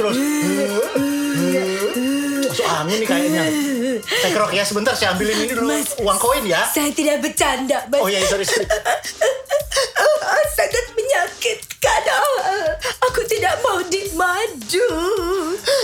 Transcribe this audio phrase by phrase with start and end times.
[0.00, 0.16] terus.
[2.42, 3.42] Masuk angin nih kayaknya.
[4.00, 5.92] Saya kerok ya sebentar, saya ambilin ini dulu Mas.
[5.98, 6.64] uang koin ya.
[6.66, 8.00] Saya tidak bercanda, Mas.
[8.00, 8.64] Oh iya, sorry, sorry.
[10.20, 12.02] Ah, sangat menyakitkan.
[12.06, 12.72] Ah,
[13.06, 14.88] Aku tidak mau dimadu.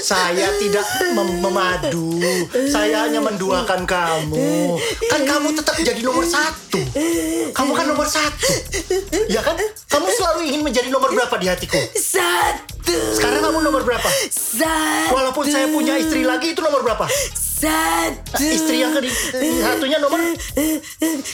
[0.01, 2.19] Saya tidak mem- memadu.
[2.67, 4.79] Saya hanya menduakan kamu.
[5.07, 6.81] Kan kamu tetap jadi nomor satu.
[7.53, 8.49] Kamu kan nomor satu.
[9.27, 9.59] Ya kan?
[9.87, 11.79] Kamu selalu ingin menjadi nomor berapa di hatiku?
[11.93, 12.76] Satu.
[13.57, 14.05] Kamu nomor berapa?
[14.29, 15.17] Satu.
[15.17, 17.09] Walaupun saya punya istri lagi itu nomor berapa?
[17.33, 18.37] Satu.
[18.37, 19.09] Istri yang kedua
[19.65, 20.21] satunya nomor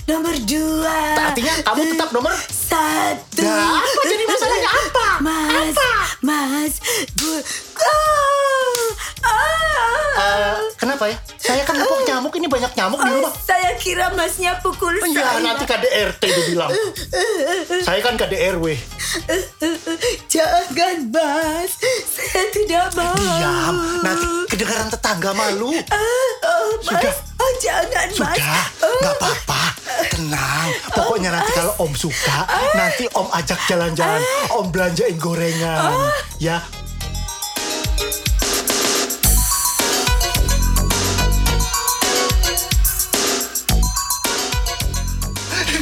[0.07, 0.99] Nomor dua.
[1.19, 3.32] artinya kamu tetap nomor Satu.
[3.45, 5.07] Apa jadi masalahnya apa?
[5.19, 5.73] Mas.
[5.73, 5.91] Apa?
[6.21, 6.73] Mas.
[7.15, 7.33] Bu.
[7.77, 8.87] Ah.
[9.23, 10.11] Ah.
[10.13, 11.17] Eh, kenapa ya?
[11.37, 13.33] Saya kan nepuk nyamuk ini banyak nyamuk di Oh, rumah.
[13.41, 15.43] saya kira masnya pukul Ya saya.
[15.43, 16.71] nanti KDRT dibilang.
[17.81, 18.77] Saya kan KDRW.
[20.29, 21.71] Jangan, Mas.
[22.09, 23.15] Saya tidak mau.
[23.15, 23.75] Diam.
[24.01, 25.73] Nanti kedengaran tetangga malu.
[25.73, 26.93] Oh, Mas.
[26.93, 27.15] Sudah.
[27.37, 28.37] Oh, jangan, Mas.
[28.37, 29.63] Sudah, nggak apa-apa.
[30.09, 30.69] Tenang.
[30.89, 32.39] Pokoknya nanti kalau Om suka,
[32.73, 34.21] nanti Om ajak jalan-jalan.
[34.53, 36.13] Om belanjain gorengan.
[36.37, 36.61] Ya.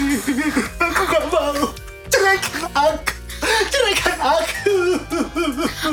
[0.87, 1.67] Aku gak mau.
[2.11, 3.09] Ceraikan aku.
[4.21, 4.77] Aku.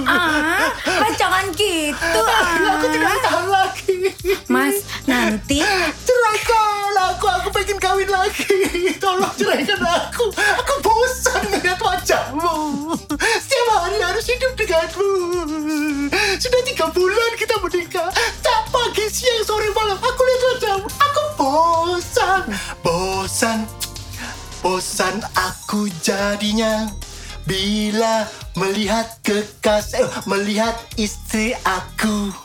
[0.03, 0.67] Ah,
[0.99, 2.21] Mas jangan gitu.
[2.59, 3.19] Aku tidak Ah.
[3.23, 3.95] tahan lagi.
[4.47, 5.63] Mas, nanti
[6.03, 8.91] Ceraikan aku, aku pengen kawin lagi.
[8.99, 10.27] Tolong ceraikan aku.
[10.35, 12.91] Aku bosan melihat wajahmu.
[13.15, 15.11] Setiap hari harus hidup denganmu.
[16.37, 18.11] Sudah tiga bulan kita menikah.
[18.43, 19.95] Tak pagi, siang, sore, malam.
[19.97, 20.87] Aku lihat wajahmu.
[20.91, 22.41] Aku bosan.
[22.83, 23.59] Bosan.
[24.59, 26.91] Bosan aku jadinya.
[27.47, 28.27] Bila
[28.59, 32.35] melihat kekasih, eh, melihat istri aku.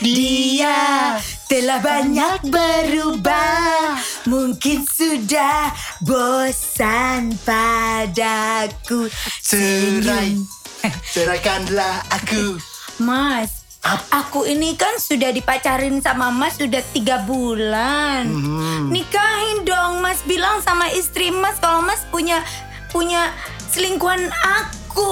[0.00, 4.00] dia telah banyak berubah.
[4.24, 9.12] Mungkin sudah bosan padaku.
[9.44, 10.40] Cerai,
[11.12, 12.56] ceraikanlah aku.
[12.96, 13.60] Mas,
[14.08, 18.24] aku ini kan sudah dipacarin sama Mas sudah tiga bulan.
[18.24, 18.88] Hmm.
[18.88, 20.24] Nikahin dong, Mas.
[20.24, 22.40] Bilang sama istri Mas kalau Mas punya
[22.88, 23.30] punya
[23.70, 25.10] selingkuhan aku.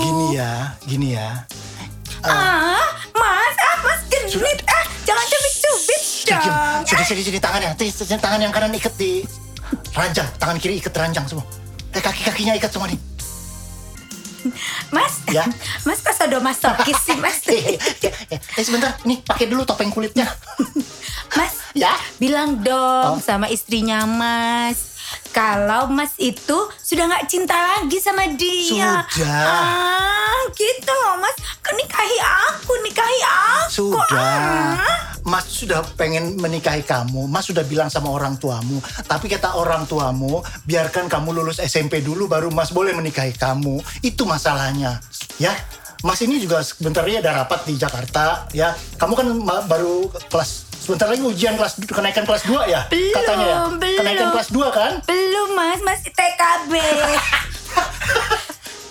[0.00, 0.52] Gini ya,
[0.84, 1.44] gini ya.
[2.24, 2.80] Ah,
[3.12, 4.58] Mas, ah, Mas genit.
[4.64, 6.80] Ah, jangan cubit-cubit dong.
[6.88, 7.70] Sini, sini, sini tangannya.
[7.76, 9.20] Tis, tis, tangan yang kanan ikat di
[9.92, 11.44] ranjang, tangan kiri ikat ranjang semua.
[11.92, 12.96] Eh kaki-kakinya ikat semua nih.
[14.88, 15.44] Mas, Ya.
[15.84, 17.40] Mas kok sadomasokis sih, Mas?
[17.48, 20.28] Eh, eh, eh, eh, sebentar, nih pakai dulu topeng kulitnya.
[21.32, 21.92] Mas, Ya.
[22.16, 23.20] bilang dong Oh.
[23.20, 24.93] sama istrinya Mas.
[25.34, 29.02] Kalau Mas itu sudah nggak cinta lagi sama dia.
[29.10, 29.44] Sudah.
[29.44, 31.36] Ah, gitu loh Mas.
[31.74, 33.70] Nikahi aku, nikahi aku.
[33.72, 34.78] Sudah.
[34.78, 35.14] Ah.
[35.24, 37.24] Mas sudah pengen menikahi kamu.
[37.26, 38.78] Mas sudah bilang sama orang tuamu.
[39.08, 43.80] Tapi kata orang tuamu, biarkan kamu lulus SMP dulu baru Mas boleh menikahi kamu.
[44.04, 45.00] Itu masalahnya.
[45.40, 45.56] Ya.
[46.04, 48.44] Mas ini juga sebentar lagi ada rapat di Jakarta.
[48.52, 48.76] Ya.
[49.00, 49.24] Kamu kan
[49.64, 52.84] baru kelas sebentar lagi ujian kelas kenaikan kelas 2 ya?
[52.92, 53.56] Belum, katanya ya.
[53.72, 53.98] belum.
[54.04, 54.92] Kenaikan kelas 2 kan?
[55.08, 56.72] Belum Mas, masih TKB.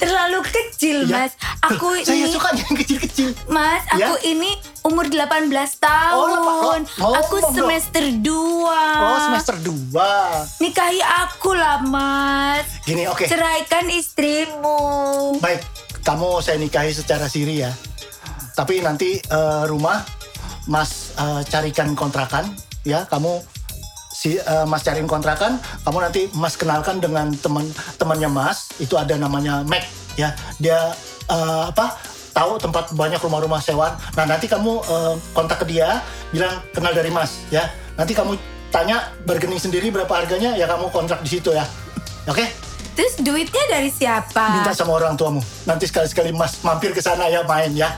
[0.02, 1.30] Terlalu kecil Ya.
[1.30, 1.38] Mas.
[1.62, 3.30] Aku Saya ini suka yang kecil-kecil.
[3.46, 4.10] Mas, Ya.
[4.10, 6.30] aku ini umur 18 tahun.
[6.34, 7.54] Oh, oh, aku oh, oh.
[7.54, 8.26] semester 2.
[8.26, 10.66] Oh, semester 2.
[10.66, 12.66] Nikahi aku lah, Mas.
[12.90, 13.30] Gini, oke.
[13.30, 15.38] Ceraikan istrimu.
[15.40, 15.64] Baik,
[16.04, 17.72] kamu saya nikahi secara siri ya.
[18.54, 20.04] Tapi nanti eh, rumah
[20.70, 22.54] Mas eh, carikan kontrakan
[22.86, 23.08] ya.
[23.08, 23.42] Kamu
[24.14, 25.58] si eh, Mas cariin kontrakan,
[25.88, 27.66] kamu nanti Mas kenalkan dengan teman
[27.98, 28.70] temannya Mas.
[28.78, 29.88] Itu ada namanya Mac
[30.20, 30.36] ya.
[30.60, 30.94] Dia
[31.32, 31.98] eh, apa?
[32.34, 33.94] Tahu tempat banyak rumah-rumah sewaan.
[34.18, 36.02] Nah, nanti kamu eh, kontak ke dia,
[36.34, 37.70] bilang kenal dari Mas ya.
[37.96, 38.38] Nanti kamu
[38.74, 41.64] tanya bargaining sendiri berapa harganya ya kamu kontrak di situ ya.
[42.26, 42.73] Oke?
[42.94, 44.62] Terus duitnya dari siapa?
[44.62, 45.42] Minta sama orang tuamu.
[45.66, 47.90] Nanti sekali-sekali Mas mampir ke sana ya main ya.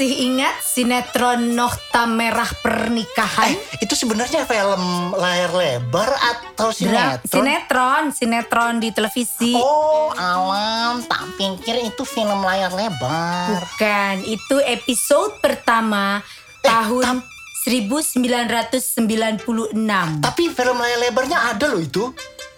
[0.00, 3.52] Masih ingat sinetron Nokta Merah Pernikahan?
[3.52, 7.28] Eh, itu sebenarnya film layar lebar atau sinetron?
[7.28, 9.52] sinetron, sinetron di televisi.
[9.52, 13.60] Oh, alam, tak pikir itu film layar lebar.
[13.60, 16.24] Bukan, itu episode pertama
[16.64, 17.20] tahun
[17.68, 18.24] 1996.
[20.24, 22.08] Tapi film layar lebarnya ada loh itu.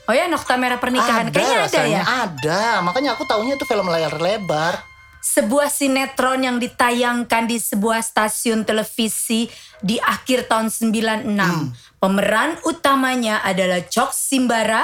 [0.06, 1.34] Oh ya, Nokta Merah Pernikahan.
[1.34, 2.02] Kayaknya ada rasanya ya.
[2.06, 4.91] Ada, makanya aku taunya itu film layar lebar.
[5.22, 9.46] Sebuah sinetron yang ditayangkan di sebuah stasiun televisi
[9.78, 11.30] di akhir tahun 96.
[11.30, 11.70] Hmm.
[12.02, 14.82] Pemeran utamanya adalah Cok Simbara,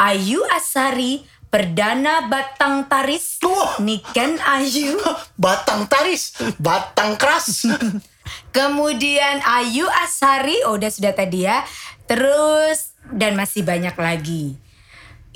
[0.00, 3.76] Ayu Asari, Perdana Batang Taris, Wah.
[3.84, 4.96] Niken Ayu,
[5.44, 7.68] Batang taris, batang keras.
[8.56, 11.62] Kemudian Ayu Asari, oh udah sudah tadi ya.
[12.08, 14.56] Terus dan masih banyak lagi.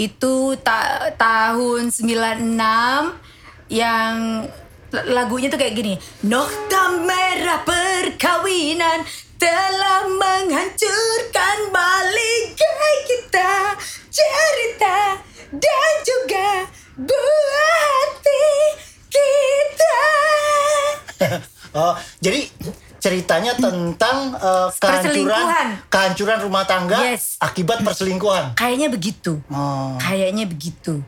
[0.00, 2.56] Itu ta- tahun 96
[3.70, 4.44] yang
[4.90, 5.94] lagunya tuh kayak gini.
[6.26, 9.06] Nokta merah perkawinan
[9.38, 13.78] telah menghancurkan balikai kita.
[14.10, 15.22] Cerita
[15.54, 16.66] dan juga
[16.98, 18.46] buah hati
[19.08, 19.98] kita.
[21.70, 22.50] Oh, jadi
[22.98, 25.46] ceritanya tentang eh, kehancuran
[25.86, 27.38] kehancuran rumah tangga Yes.
[27.38, 28.58] akibat perselingkuhan.
[28.58, 29.38] Kayaknya begitu.
[29.46, 30.98] Oh, Kayaknya begitu.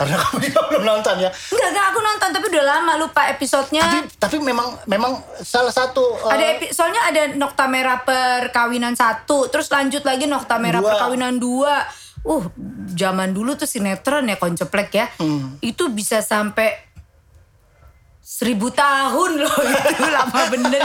[0.00, 1.28] Karena kamu juga belum nonton ya.
[1.28, 3.84] Enggak, enggak aku nonton tapi udah lama lupa episodenya.
[3.84, 5.12] Tapi tapi memang memang
[5.44, 10.56] salah satu eh, ada epi- soalnya ada Nokta Merah Perkawinan satu, terus lanjut lagi Nokta
[10.56, 10.88] Merah Dua.
[10.88, 11.84] Perkawinan dua.
[12.20, 12.44] Uh,
[12.92, 15.08] zaman dulu tuh sinetron ya konceplek ya.
[15.20, 15.56] Hmm.
[15.60, 16.76] Itu bisa sampai
[18.20, 19.56] seribu tahun loh
[19.92, 20.84] itu lama bener.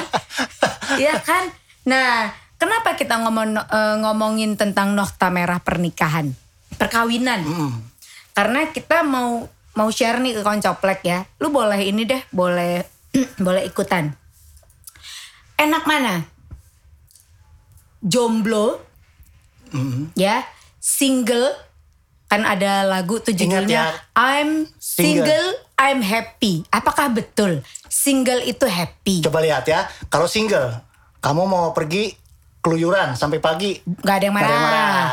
[0.95, 1.51] Iya kan?
[1.85, 6.31] Nah, kenapa kita ngomong eh, ngomongin tentang Nokta Merah Pernikahan?
[6.75, 7.43] Perkawinan.
[7.43, 7.94] Hmm.
[8.35, 11.23] Karena kita mau mau share nih ke koncoplek ya.
[11.39, 12.83] Lu boleh ini deh, boleh
[13.45, 14.11] boleh ikutan.
[15.55, 16.27] Enak mana?
[18.05, 18.85] Jomblo,
[20.13, 20.45] ya,
[20.77, 21.57] single,
[22.29, 23.97] kan ada lagu tuh judulnya ya.
[24.13, 25.25] I'm Single.
[25.25, 25.47] single,
[25.79, 26.61] I'm happy.
[26.69, 29.25] Apakah betul single itu happy?
[29.25, 29.89] coba lihat ya.
[30.13, 30.85] Kalau single,
[31.17, 32.13] kamu mau pergi
[32.61, 35.09] keluyuran sampai pagi, Gak ada yang nggak ada yang marah.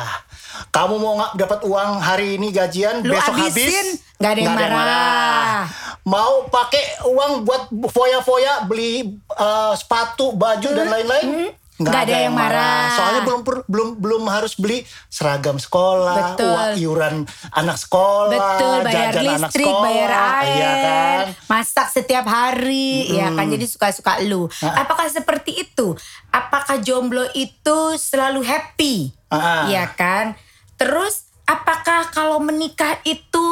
[0.63, 0.71] Marah.
[0.71, 4.55] Kamu mau nggak dapat uang hari ini gajian, Lu besok habisin, habis, nggak ada yang
[4.55, 5.67] marah.
[6.03, 12.91] Mau pakai uang buat foya-foya, beli eh, sepatu, baju dan lain-lain, nggak ada yang marah.
[12.95, 16.51] Soalnya belum per- belum belum harus beli seragam sekolah, Betul.
[16.51, 17.15] uang iuran
[17.55, 21.25] anak sekolah, Betul, bayar jajan anak listrik, sekolah, bayar air, iya kan?
[21.47, 24.51] masak setiap hari, ya kan jadi suka-suka lu.
[24.59, 25.95] Apakah seperti itu?
[26.35, 29.15] Apakah jomblo itu selalu happy?
[29.31, 29.71] Ah.
[29.71, 30.35] Ya kan?
[30.83, 31.15] Terus
[31.47, 33.47] apakah kalau menikah itu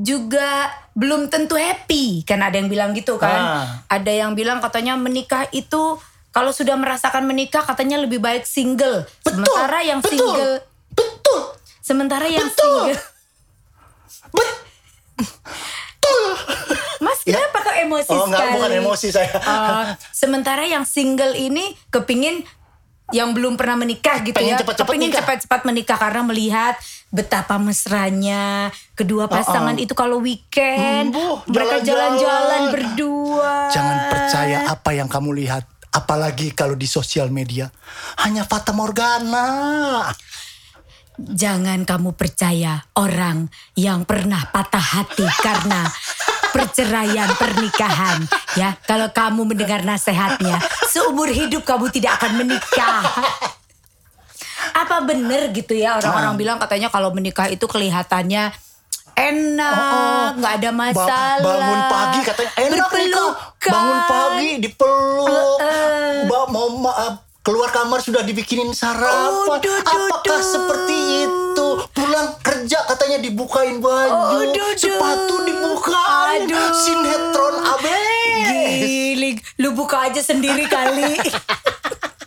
[0.00, 2.24] juga belum tentu happy?
[2.24, 3.36] Kan ada yang bilang gitu kan?
[3.36, 3.66] Ah.
[3.92, 6.00] Ada yang bilang katanya menikah itu
[6.30, 9.04] kalau sudah merasakan menikah katanya lebih baik single.
[9.20, 10.54] Betul, Sementara yang betul, single
[10.90, 11.40] betul,
[11.80, 12.64] sementara yang Betul.
[12.96, 13.00] single
[14.30, 16.24] betul.
[17.00, 18.54] Mas kenapa kok emosi Oh enggak, sekali?
[18.56, 19.32] bukan emosi saya.
[19.40, 22.44] Oh, sementara yang single ini kepingin
[23.10, 25.18] yang belum pernah menikah gitu Pengen ya, cepat-cepat kepingin nikah.
[25.22, 26.74] cepat-cepat menikah karena melihat
[27.10, 32.18] betapa mesranya kedua pasangan itu kalau weekend Embuh, mereka jalan-jalan.
[32.22, 33.52] jalan-jalan berdua.
[33.74, 35.66] Jangan percaya apa yang kamu lihat.
[35.90, 37.66] Apalagi kalau di sosial media.
[38.22, 40.06] Hanya fata morgana.
[41.18, 45.84] Jangan kamu percaya orang yang pernah patah hati karena
[46.50, 48.26] perceraian pernikahan.
[48.54, 53.02] Ya, kalau kamu mendengar nasihatnya, seumur hidup kamu tidak akan menikah.
[54.70, 58.52] Apa bener gitu ya orang-orang bilang katanya kalau menikah itu kelihatannya
[59.16, 61.40] enak, nggak ada Ba- masalah.
[61.40, 62.88] bangun pagi katanya enak.
[63.60, 65.58] Bangun pagi dipeluk.
[65.60, 66.24] Eh.
[66.24, 67.18] Ba- mau ma-
[67.50, 69.50] keluar kamar sudah dibikinin sarapan.
[69.50, 71.66] Oh, duh, duh, Apakah seperti itu?
[71.90, 74.70] Pulang kerja katanya dibukain baju, Oh, duh, duh.
[74.78, 76.70] sepatu dibukain, Aduh.
[76.78, 78.86] sinetron abis.
[78.86, 81.18] Giling, lu buka aja sendiri kali.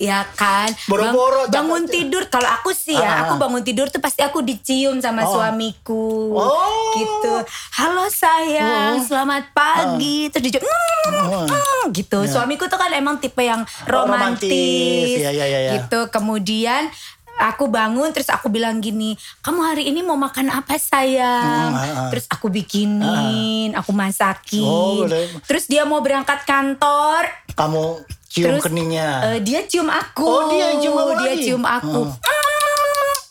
[0.00, 0.72] ya kan?
[0.88, 3.16] Boro-boro Bang- bangun jangan- tidur kalau aku sih ya Ah.
[3.22, 5.36] aku bangun tidur tuh pasti aku dicium sama Oh.
[5.36, 6.32] suamiku.
[6.34, 6.68] Oh.
[6.90, 7.34] gitu.
[7.76, 8.98] Halo sayang.
[9.00, 10.26] Selamat pagi.
[10.26, 11.46] Terus dicium "Mm, Oh.
[11.46, 12.18] mm," gitu.
[12.24, 15.20] Suamiku tuh kan emang tipe yang romantis, romantis.
[15.20, 15.72] Ya, ya, ya, ya.
[15.78, 16.10] gitu.
[16.10, 16.90] Kemudian
[17.38, 21.70] aku bangun terus aku bilang gini kamu hari ini mau makan apa sayang?
[21.70, 22.08] Hmm, ah, ah.
[22.10, 24.64] terus aku bikinin aku masakin.
[24.66, 25.06] Oh,
[25.42, 27.24] terus dia mau berangkat kantor.
[27.54, 29.08] Kamu cium Terus, keningnya.
[29.34, 30.22] Eh, dia cium aku.
[30.22, 31.44] Oh, dia cium kamu Dia lagi?
[31.50, 32.02] cium aku.
[32.06, 32.08] Oh.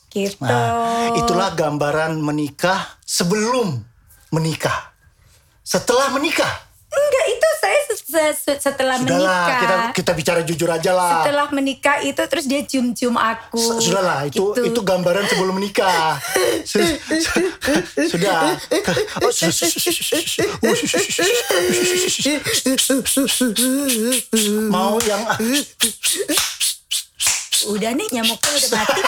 [0.09, 0.41] Gitu.
[0.41, 3.79] Nah, itulah gambaran menikah sebelum
[4.35, 4.91] menikah.
[5.63, 6.68] Setelah menikah.
[6.89, 9.59] Enggak, itu saya se- se- se- setelah Sudahlah, menikah.
[9.61, 11.21] kita kita bicara jujur aja lah.
[11.21, 13.61] Setelah menikah itu terus dia cium-cium aku.
[13.77, 14.61] Sudahlah, itu Gitu.
[14.65, 16.17] itu gambaran sebelum menikah.
[16.65, 17.53] Su- su-
[18.09, 18.57] Sudah.
[19.21, 20.97] Oh, su- su- su- su- su- su- uh, su-
[23.05, 23.53] su- su- su-
[24.33, 25.23] su- Mau yang
[27.69, 29.01] Udah nih nyamuknya udah mati.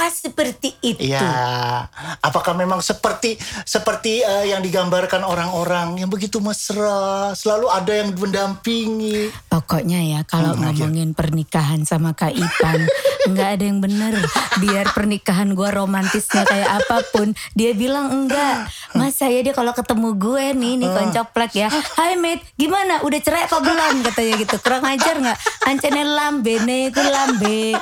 [0.00, 1.04] Apakah seperti itu?
[1.04, 1.84] Ya,
[2.18, 9.28] apakah memang seperti seperti eh, yang digambarkan orang-orang yang begitu mesra, selalu ada yang mendampingi.
[9.46, 10.88] Pokoknya ya kalau Hmm, aja.
[10.88, 12.80] ngomongin pernikahan sama Kak Ipan
[13.28, 14.16] nggak ada yang bener.
[14.56, 18.72] Biar pernikahan gue romantisnya kayak apa pun, dia bilang enggak.
[18.96, 21.68] Mas saya dia kalau ketemu gue nih nih koncoplek ya.
[21.68, 23.04] Hai mate, gimana?
[23.04, 24.00] Udah cerai apa belum?
[24.02, 24.56] Katanya gitu.
[24.58, 25.38] Kurang ajar nggak?
[25.62, 27.76] Ancene lambe nih, ku lambe.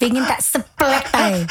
[0.00, 1.44] Pingin tak seplek tay.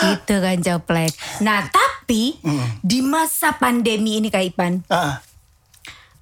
[0.00, 1.12] Gitu kan coplek.
[1.40, 2.40] Nah tapi
[2.80, 5.20] di masa pandemi ini Kak Ipan Ah,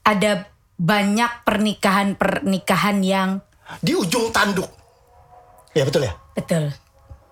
[0.03, 3.39] ada banyak pernikahan-pernikahan yang
[3.79, 4.67] di ujung tanduk.
[5.73, 6.13] Ya betul ya.
[6.35, 6.75] betul.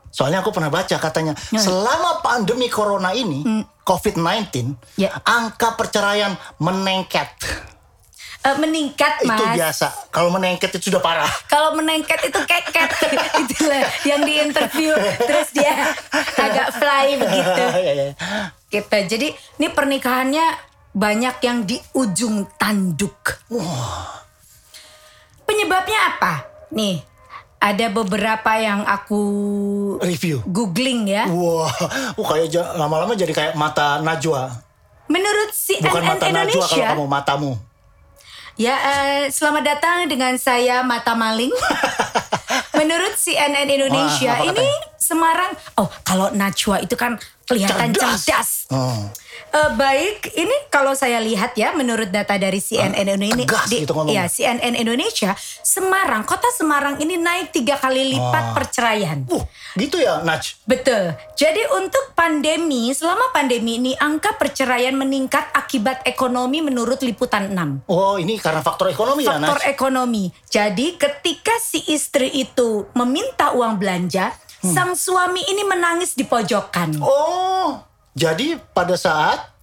[0.08, 3.42] Soalnya aku pernah baca katanya selama pandemi corona ini
[3.82, 5.12] COVID-19 Ya.
[5.20, 7.28] angka perceraian menengket.
[8.46, 9.34] Eh, meningkat mas.
[9.34, 9.86] Itu biasa.
[10.14, 11.26] Kalau menengket itu sudah parah.
[11.50, 12.90] Kalau menengket itu keket
[13.42, 15.90] itulah yang di interview terus dia
[16.38, 17.62] agak fly begitu.
[17.86, 18.08] Ya, ya.
[18.70, 18.98] Gitu.
[19.18, 20.46] Jadi ini pernikahannya
[20.94, 23.42] banyak yang di ujung tanduk.
[25.42, 26.46] Penyebabnya apa?
[26.70, 27.02] Nih
[27.58, 29.22] ada beberapa yang aku
[29.98, 30.38] Review.
[30.46, 31.26] googling ya.
[31.26, 31.66] Wah,
[32.14, 34.54] uh, kayak ja- lama-lama jadi kayak mata Najwa.
[35.06, 37.50] Menurut CNN Bukan mata Najwa kalau Indonesia, kamu matamu.
[38.56, 41.52] Ya, eh, selamat datang dengan saya Mata Maling.
[42.80, 44.64] Menurut CNN Indonesia, Wah, ini
[44.96, 48.20] Semarang, oh kalau Najwa itu kan kelihatan Cerdas.
[48.26, 48.50] cerdas.
[48.74, 49.06] Oh.
[49.56, 54.28] Eh, baik, ini kalau saya lihat ya, menurut data dari CNN Indonesia, tegas gitu ya
[54.28, 55.32] CNN Indonesia,
[55.64, 59.24] Semarang, kota Semarang ini naik tiga kali lipat perceraian.
[59.30, 59.40] Uh,
[59.78, 60.60] gitu ya, Naj.
[60.68, 61.14] Betul.
[61.38, 67.88] Jadi untuk pandemi, selama pandemi ini angka perceraian meningkat akibat ekonomi menurut liputan 6.
[67.88, 69.72] Oh, ini karena faktor ekonomi ya, faktor Naj.
[69.72, 70.24] ekonomi.
[70.50, 74.36] Jadi ketika si istri itu meminta uang belanja,
[74.66, 74.74] Hmm.
[74.74, 76.98] sang suami ini menangis di pojokan.
[76.98, 77.80] Oh,
[78.12, 79.54] jadi pada saat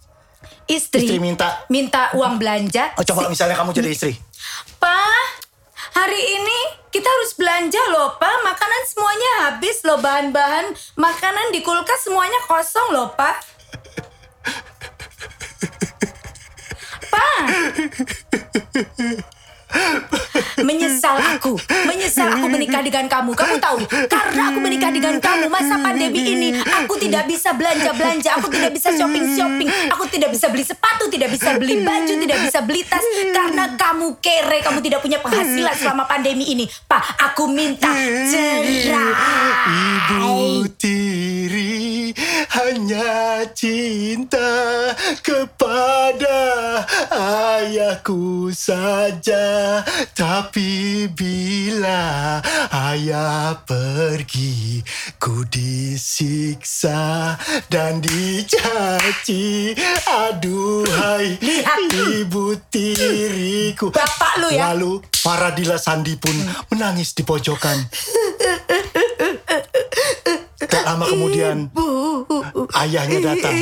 [0.64, 2.96] Istri, istri minta, minta uang belanja.
[2.96, 4.16] oh, coba si- misalnya kamu jadi istri.
[4.80, 5.26] Pak,
[5.92, 8.36] hari ini kita harus belanja loh, Pak.
[8.42, 13.36] Makanan semuanya habis loh, bahan-bahan makanan di kulkas semuanya kosong loh, Pak.
[17.14, 17.40] Pak.
[20.64, 23.32] Menyesal aku, menyesal aku menikah dengan kamu.
[23.36, 23.78] Kamu tahu,
[24.08, 28.90] karena aku menikah dengan kamu masa pandemi ini, aku tidak bisa belanja-belanja, aku tidak bisa
[28.96, 33.04] shopping-shopping, aku tidak bisa beli sepatu, tidak bisa beli baju, tidak bisa beli tas.
[33.34, 36.66] Karena kamu kere, kamu tidak punya penghasilan selama pandemi ini.
[36.88, 37.92] Pak, aku minta
[38.30, 39.14] cerai.
[39.64, 41.13] Ibu tiri
[42.54, 44.52] hanya cinta
[45.22, 46.40] kepada
[47.10, 49.82] ayahku saja
[50.14, 52.40] Tapi bila
[52.92, 54.84] ayah pergi
[55.18, 57.34] Ku disiksa
[57.68, 59.74] dan dicaci
[60.06, 61.80] Aduhai Lihat.
[62.20, 64.74] ibu tiriku Bapak lu ya.
[64.74, 66.36] Lalu Faradila Sandi pun
[66.68, 67.80] menangis di pojokan
[70.64, 71.70] Tak lama kemudian
[72.74, 73.56] ayahnya datang.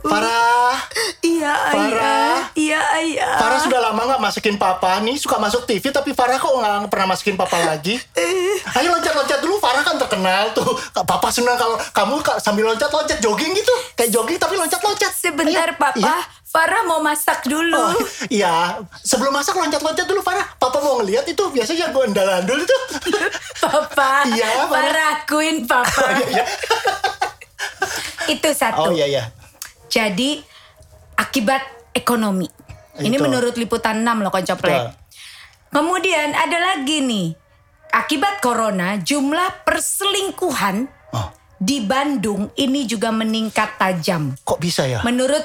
[0.00, 0.74] Farah,
[1.20, 1.86] Iya, Farah.
[1.86, 2.36] ayah.
[2.52, 3.34] Iya, ayah.
[3.36, 7.06] Farah sudah lama nggak masukin papa nih suka masuk TV tapi Farah kok nggak pernah
[7.10, 7.96] masukin papa lagi?
[8.70, 10.66] Ayo loncat-loncat dulu Farah kan terkenal tuh.
[10.94, 15.12] Papa senang kalau kamu ka- sambil loncat-loncat jogging gitu kayak jogging tapi loncat-loncat.
[15.12, 15.76] Sebentar, Ayo.
[15.76, 15.96] Papa.
[15.96, 16.16] Iya.
[16.50, 17.78] Farah mau masak dulu.
[17.78, 17.94] Oh,
[18.26, 20.42] iya, sebelum masak loncat-loncat dulu Farah.
[20.52, 22.76] Papa mau ngeliat itu biasanya gue andalandul itu.
[23.62, 24.26] Papa.
[24.26, 24.68] Iya, Farah.
[24.68, 26.04] Farah akuin, Papa.
[26.20, 26.44] Iya, iya.
[28.34, 28.90] Itu satu.
[28.90, 29.24] Oh iya iya.
[29.90, 30.40] Jadi
[31.16, 31.62] akibat
[31.92, 32.46] ekonomi.
[33.00, 33.24] Ini Itu.
[33.24, 34.94] menurut liputan 6 loh koncoplek.
[35.70, 37.28] Kemudian ada lagi nih.
[37.90, 41.26] Akibat corona jumlah perselingkuhan Oh,
[41.58, 44.30] di Bandung ini juga meningkat tajam.
[44.46, 45.02] kok bisa ya?
[45.02, 45.42] Menurut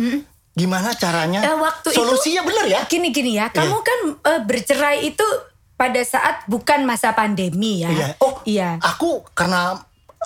[0.53, 1.41] Gimana caranya?
[1.41, 2.81] Eh, waktu itu- Solusinya bener ya?
[2.85, 3.47] gini-gini ya.
[3.49, 5.27] Kamu kan eh, bercerai itu
[5.75, 7.91] pada saat bukan masa pandemi ya.
[7.91, 8.09] Iya.
[8.19, 8.79] Oh, Iya.
[8.81, 9.79] aku karena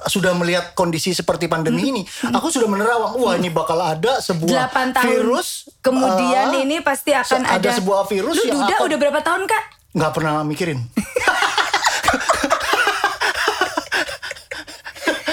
[0.04, 4.94] sudah melihat kondisi seperti pandemi ini, aku sudah menerawang, wah ini bakal ada sebuah 8
[4.94, 5.48] tahun virus.
[5.78, 9.20] kemudian ah, ini pasti akan se- ada, sebuah virus Lu yang duda akan- udah berapa
[9.20, 9.62] tahun kak?
[9.90, 10.78] nggak pernah mikirin.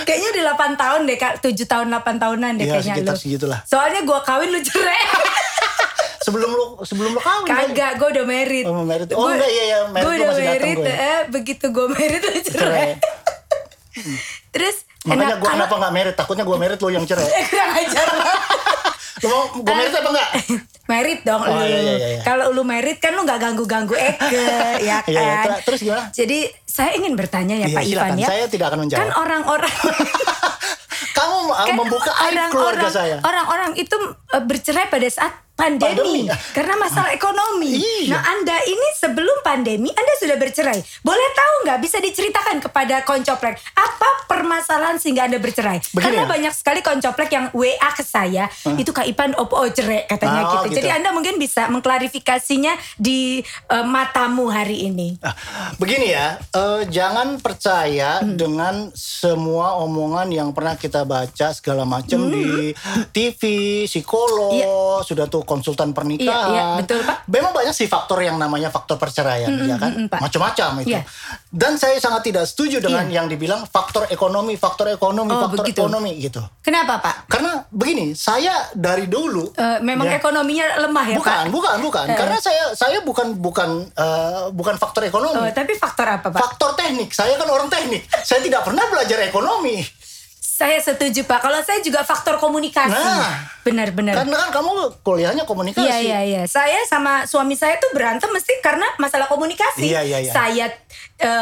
[0.06, 3.20] Kayaknya udah 8 tahun deh kak 7 tahun 8 tahunan deh Iya, kayaknya sekitar lu
[3.20, 3.60] segitulah.
[3.64, 5.02] Soalnya gua kawin lu cerai
[6.26, 7.48] sebelum lu sebelum lu kawin.
[7.48, 9.10] Kagak gue udah married Oh, married.
[9.12, 10.86] Oh, enggak, iya, iya, married Gue gua udah married gue.
[10.88, 12.90] eh, Begitu gue married lu cerai Cerai.
[14.56, 16.16] Terus Makanya gue kalau- kenapa nggak merit?
[16.16, 17.28] Takutnya gue merit lo yang cerai.
[17.28, 18.08] Eh, kurang ajar
[19.18, 20.30] Lo mau gue merit apa enggak?
[20.86, 21.66] Merit dong Oh, lu.
[21.66, 22.20] iya, iya, iya.
[22.22, 24.38] Kalau lu merit kan lu nggak ganggu-ganggu Eke
[24.80, 25.10] ya kan.
[25.10, 25.42] Iya, iya.
[25.44, 26.08] Ter- terus gimana?
[26.10, 28.06] Jadi saya ingin bertanya ya Iya, Pak silakan.
[28.08, 28.28] Ivan ya.
[28.28, 29.02] Saya tidak akan menjawab.
[29.02, 29.74] Kan orang-orang
[31.12, 33.18] Kamu uh, kan membuka aib keluarga saya.
[33.22, 33.96] Orang-orang itu
[34.32, 36.52] uh, bercerai pada saat pandemi, Pandemi.
[36.52, 37.80] karena masalah ekonomi.
[37.80, 38.12] Iya.
[38.12, 40.84] Nah, Anda ini sebelum pandemi Anda sudah bercerai.
[41.00, 45.80] Boleh tahu nggak bisa diceritakan kepada koncoplek apa permasalahan sehingga Anda bercerai?
[45.80, 46.28] Begini karena ya?
[46.28, 50.76] banyak sekali koncoplek yang WA ke saya, itu Kak Ipan opo cerai katanya Oh, gitu.
[50.76, 50.84] gitu.
[50.84, 53.40] Jadi Anda mungkin bisa mengklarifikasinya di
[53.72, 55.16] uh, matamu hari ini.
[55.24, 55.32] Ah,
[55.80, 58.36] Begini ya, eh, jangan percaya Hmm.
[58.36, 62.70] dengan semua omongan yang pernah kita baca segala macam di
[63.10, 63.42] TV,
[63.86, 64.62] psikolog, Hmm.
[64.62, 64.74] Iya.
[65.02, 66.30] sudah tuh konsultan pernikahan.
[66.48, 67.26] Iya, iya, betul, Pak.
[67.28, 69.92] Memang banyak sih faktor yang namanya faktor perceraian, ya kan?
[69.92, 70.20] mm, mm, Pak.
[70.22, 70.94] Macam-macam itu.
[70.94, 71.02] Iya.
[71.48, 73.16] Dan saya sangat tidak setuju dengan Iya.
[73.16, 75.82] yang dibilang faktor ekonomi, faktor ekonomi, Oh, faktor begitu.
[75.82, 76.42] ekonomi gitu.
[76.62, 77.16] Kenapa Pak?
[77.28, 81.52] Karena begini, saya dari dulu Eh, memang ya, ekonominya lemah ya bukan, Pak?
[81.52, 82.06] bukan, bukan.
[82.08, 82.18] Eh.
[82.18, 85.40] Karena saya saya bukan bukan eh, bukan faktor ekonomi.
[85.40, 86.40] Oh, tapi faktor apa Pak?
[86.40, 87.10] Faktor teknik.
[87.10, 88.04] Saya kan orang teknik.
[88.22, 89.80] Saya tidak pernah belajar ekonomi.
[90.56, 91.44] Saya setuju Pak.
[91.44, 92.96] Kalau saya juga faktor komunikasi.
[92.96, 93.44] Nah.
[93.60, 94.16] Benar-benar.
[94.16, 94.72] Karena kan kamu
[95.04, 95.84] kuliahnya komunikasi.
[95.84, 96.42] Iya iya iya.
[96.48, 99.92] Saya sama suami saya tuh berantem mesti karena masalah komunikasi.
[99.92, 100.32] Iya, iya, iya.
[100.32, 100.66] Saya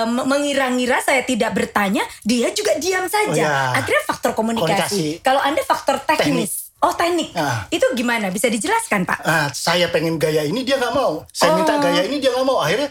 [0.10, 3.30] m- mengira-ngira saya tidak bertanya, dia juga diam saja.
[3.30, 3.78] Oh, iya.
[3.78, 4.66] Akhirnya faktor komunikasi.
[4.66, 5.06] Komunikasi.
[5.22, 6.74] Kalau Anda faktor teknis.
[6.82, 7.32] Oh teknik.
[7.38, 7.64] Ah.
[7.70, 8.28] Itu gimana?
[8.28, 9.24] Bisa dijelaskan Pak?
[9.24, 11.22] Ah, saya pengen gaya ini dia nggak mau.
[11.30, 11.62] Saya Oh.
[11.62, 12.60] minta gaya ini dia nggak mau.
[12.60, 12.90] Akhirnya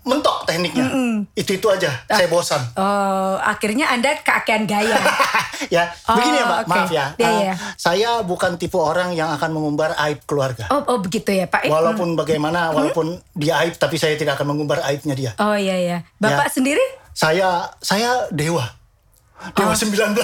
[0.00, 0.88] mentok tekniknya.
[1.32, 1.92] Itu itu aja.
[2.06, 2.16] Ah.
[2.16, 2.62] Saya bosan.
[2.74, 4.96] Oh, akhirnya Anda keakean gaya.
[5.74, 6.60] ya, Oh, begini ya, Mbak.
[6.60, 6.70] oke.
[6.70, 7.06] Maaf ya.
[7.14, 7.52] Iya, Ah, iya.
[7.76, 10.66] Saya bukan tipe orang yang akan mengumbar aib keluarga.
[10.68, 11.66] Oh, oh begitu ya Pak.
[11.66, 15.32] Eh, Walaupun bagaimana, walaupun dia aib, tapi saya tidak akan mengumbar aibnya dia.
[15.36, 15.98] Oh iya iya.
[16.16, 16.54] Bapak Ya.
[16.56, 16.84] sendiri?
[17.12, 18.79] Saya saya dewa.
[19.50, 19.76] Dewa Oh.
[19.80, 20.16] 19.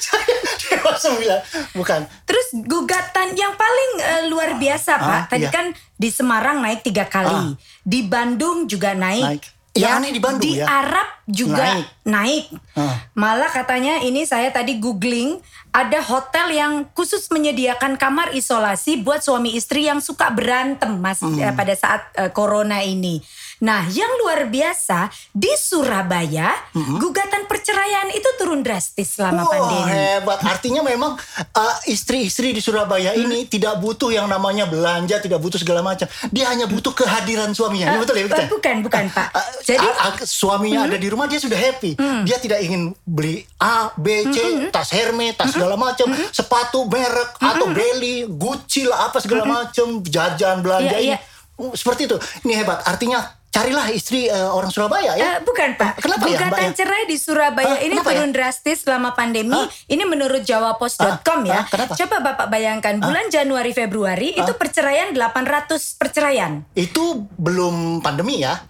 [0.00, 1.72] saya dewa 9.
[1.72, 2.00] Bukan.
[2.22, 5.08] Terus gugatan yang paling eh, luar biasa Pak.
[5.10, 5.50] Ah, Tadi iya.
[5.50, 9.24] kan di Semarang naik tiga kali, di Bandung juga naik.
[9.24, 9.44] Naik.
[9.70, 10.66] Yang aneh di Bandung ya.
[10.66, 11.86] Arab juga Naik.
[12.04, 12.44] naik.
[12.74, 13.06] Ah.
[13.14, 15.38] Malah katanya ini saya tadi googling
[15.70, 21.38] ada hotel yang khusus menyediakan kamar isolasi buat suami istri yang suka berantem mas Hmm.
[21.38, 23.22] eh, pada saat eh, corona ini.
[23.60, 29.42] Nah, yang luar biasa di Surabaya gugatan perceraian itu turun drastis selama.
[29.42, 29.80] Wah pandemi.
[29.86, 30.38] hebat.
[30.42, 31.12] Artinya memang
[31.50, 33.26] uh, istri-istri di Surabaya Hmm.
[33.26, 36.04] ini tidak butuh yang namanya belanja, tidak butuh segala macam.
[36.28, 37.88] Dia hanya butuh kehadiran suaminya.
[37.88, 38.24] Ini Eh, betul ya?
[38.26, 39.28] betul eh, bukan, bukan, Pak.
[39.30, 39.92] Uh, Jadi- Hmm.
[39.98, 41.94] a- a- suaminya ada di rumah dia sudah happy.
[42.24, 47.36] Dia tidak ingin beli A, B, C, Hmm, tas Hermes, tas segala macam, sepatu merek
[47.36, 51.08] atau Belly, Gucci lah apa segala macam, jajan belanja Iya, ini.
[51.10, 51.18] iya.
[51.54, 52.16] Oh, seperti itu.
[52.40, 52.80] Ini hebat.
[52.82, 53.20] Artinya
[53.50, 55.38] carilah istri eh, orang Surabaya ya.
[55.38, 55.98] Eh, bukan Pak.
[55.98, 56.74] Kenapa ya, Gugatan ya?
[56.74, 58.16] cerai di Surabaya Hah, ini kenapa ya?
[58.22, 59.58] turun drastis selama pandemi.
[59.58, 59.66] Hah?
[59.90, 61.50] Ini menurut jawapos.com Hah?
[61.50, 61.60] ya.
[61.66, 61.92] Kenapa?
[61.98, 66.62] Coba Bapak bayangkan bulan Januari Februari itu perceraian 800 perceraian.
[66.78, 68.62] Itu belum pandemi ya.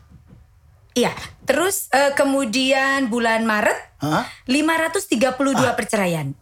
[0.96, 1.12] Iya.
[1.44, 4.24] Terus eh, kemudian bulan Maret Hah?
[4.48, 6.32] 532 perceraian.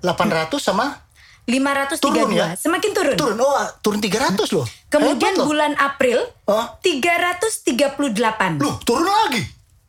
[0.00, 1.09] 800 sama
[1.50, 2.54] 532 Turun ya?
[2.54, 3.14] semakin turun.
[3.14, 3.36] turun.
[3.36, 4.66] Oh, turun 300 loh.
[4.86, 5.46] Kemudian Hebat loh.
[5.46, 6.78] bulan April Hah?
[6.80, 8.58] 338.
[8.58, 9.42] Loh, turun lagi.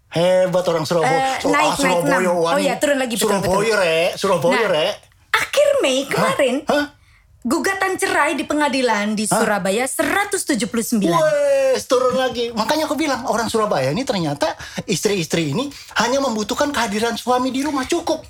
[0.09, 1.39] Hebat orang Surabaya.
[1.39, 2.35] Eh, naik, naik, Surabaya, enam.
[2.37, 4.09] wah, Oh iya, turun lagi, betul, Surabaya, Rek.
[4.15, 4.95] Surabaya, Nah, Rek.
[5.31, 6.85] Akhir Mei kemarin Hah?
[7.41, 11.07] gugatan cerai di pengadilan di Surabaya 179.
[11.07, 12.51] Wes, turun lagi.
[12.51, 14.51] Makanya aku bilang orang Surabaya ini ternyata
[14.83, 18.21] istri-istri ini hanya membutuhkan kehadiran suami di rumah cukup.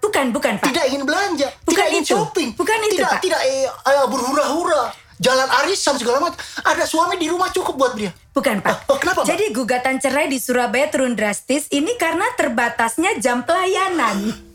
[0.00, 0.66] Bukan, bukan Pak.
[0.72, 2.12] Tidak ingin belanja, Bukan tidak ingin itu.
[2.16, 3.20] shopping, Bukan itu, tidak Pak.
[3.20, 4.82] tidak eh, eh, berhura-hura,
[5.20, 6.40] jalan arisan segala macam.
[6.64, 8.10] Ada suami di rumah cukup buat dia.
[8.32, 8.88] Bukan Pak.
[8.88, 9.28] Oh, kenapa, Pak?
[9.28, 14.49] Jadi gugatan cerai di Surabaya turun drastis ini karena terbatasnya jam pelayanan.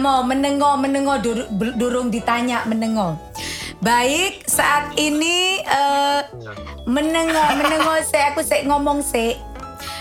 [0.00, 3.14] Mau menengo menengo dur- durung ditanya menengo.
[3.78, 6.20] Baik saat ini eh,
[6.84, 9.36] menengo menengo saya aku saya ngomong se.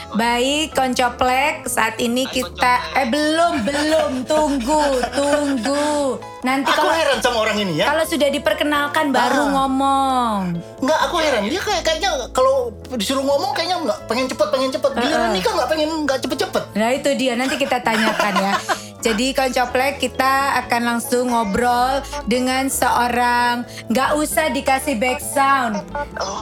[0.09, 4.81] Baik koncoplek saat ini kita eh belum belum tunggu
[5.13, 7.85] tunggu nanti Aku kalau heran sama orang ini ya.
[7.85, 9.49] kalau sudah diperkenalkan baru Ah.
[9.53, 10.39] ngomong.
[10.81, 11.45] Nggak, aku heran.
[11.45, 14.91] Dia kayak kayaknya kalau disuruh ngomong kayaknya nggak pengen cepet, pengen cepet.
[14.97, 16.63] Giliran nikah nggak pengen nggak cepet-cepet.
[16.73, 18.53] Nah itu dia nanti kita tanyakan ya.
[18.99, 25.79] Jadi koncoplek kita akan langsung ngobrol dengan seorang nggak usah dikasih back sound,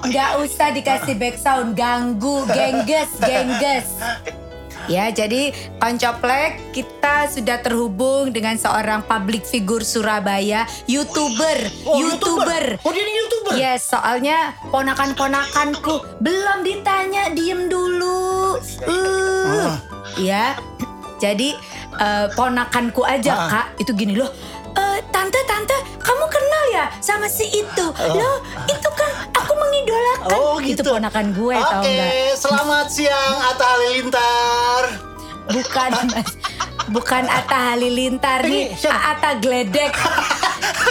[0.09, 3.85] nggak usah dikasih back sound ganggu gengges gengges.
[4.87, 5.51] Ya jadi
[5.83, 12.79] koncoplek kita sudah terhubung dengan seorang public figure Surabaya, youtuber, Oh, youtuber.
[12.81, 13.53] Oh, dia ini youtuber.
[13.59, 18.57] Yes, soalnya ponakan-ponakanku belum ditanya, diem dulu.
[18.87, 19.75] Uh,
[20.23, 20.55] ya.
[21.17, 21.57] Jadi
[21.97, 23.47] eh, ponakanku aja Ah.
[23.47, 24.29] kak, itu gini loh.
[24.71, 27.85] "Eh, tante, tante, kamu kenal ya sama si itu?
[28.07, 30.37] Loh, itu kan aku mengidolakan.
[30.37, 30.89] Oh Itu gitu.
[30.91, 32.13] ponakan gue, Oke, tau nggak?
[32.35, 34.83] selamat siang Atta Halilintar.
[35.47, 36.29] Bukan, Mas.
[36.87, 38.71] Bukan Atta Halilintar nih?
[38.83, 39.91] Atta Gledek.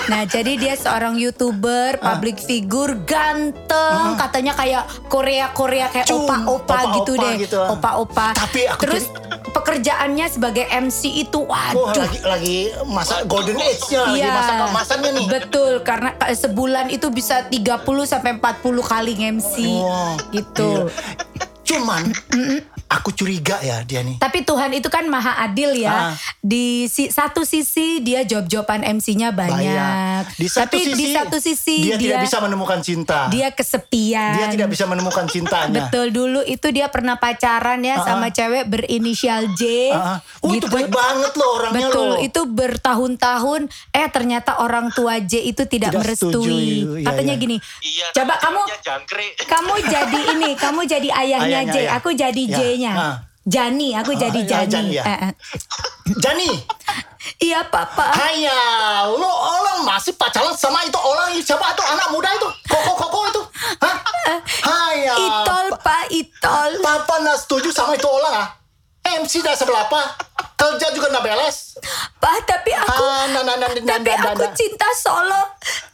[0.07, 7.13] Nah, jadi dia seorang YouTuber, public figure, ganteng, katanya kayak Korea-Korea kayak Cung, opa-opa gitu
[7.17, 7.35] deh.
[7.41, 7.59] gitu.
[7.59, 8.31] Opa-opa.
[8.31, 9.11] Tapi aku Terus
[9.67, 11.99] pekerjaannya sebagai MC itu Wah, waduh.
[11.99, 14.31] lagi lagi masa golden age-nya, lagi Iya.
[14.31, 15.27] masa keemasannya nih.
[15.27, 20.87] Betul, karena eh, sebulan itu bisa 30 sampai 40 kali MC Wah, gitu.
[20.87, 20.95] gila.
[21.67, 22.15] Cuman
[22.89, 24.17] aku curiga ya dia nih.
[24.17, 25.91] Tapi Tuhan itu kan maha adil ya.
[25.91, 26.13] Ah.
[26.39, 30.23] Di si, satu sisi dia job-joban MC-nya banyak.
[30.33, 33.21] Di satu Tapi sisi, di satu sisi dia, dia tidak bisa menemukan cinta.
[33.27, 34.33] dia kesepian.
[34.35, 35.75] Dia tidak bisa menemukan cintanya.
[35.83, 39.91] Betul dulu itu dia pernah pacaran ya Ah, sama cewek berinisial J.
[39.91, 40.19] Ah, ah.
[40.41, 42.19] Oh, itu baik banget loh orangnya Betul, loh.
[42.21, 46.31] itu bertahun-tahun eh ternyata orang tua J itu tidak, Tidak merestui.
[46.31, 46.55] setuju,
[46.97, 47.43] iya, Katanya iya.
[47.43, 48.07] gini, Iya.
[48.15, 49.33] coba kamu jangkrik.
[49.43, 51.91] kamu jadi ini, kamu jadi ayahnya, Ayahnya, J, ya.
[51.97, 53.17] aku jadi Ya, Ah.
[53.47, 54.67] Jani, aku Ah, jadi ya, Jani.
[54.67, 55.03] Jani, ya.
[55.07, 55.33] Eh, eh.
[56.19, 56.51] Jani,
[57.47, 58.11] Iya papa.
[58.11, 58.55] haya,
[59.07, 62.49] lo orang masih pacaran sama itu orang siapa itu anak muda itu?
[62.65, 63.43] Koko koko itu?
[63.79, 63.97] Hah?
[64.67, 65.15] Haya.
[65.15, 66.71] Itol pak Itol.
[66.81, 68.49] Papa nggak setuju sama itu orang ah.
[69.07, 70.03] MC dah sebelah apa?
[70.57, 71.79] Kerja juga nggak beres.
[72.17, 74.55] Pak tapi aku Ah, nah, nah, nah, nah, tapi nah, nah, aku nah.
[74.55, 75.43] cinta solo.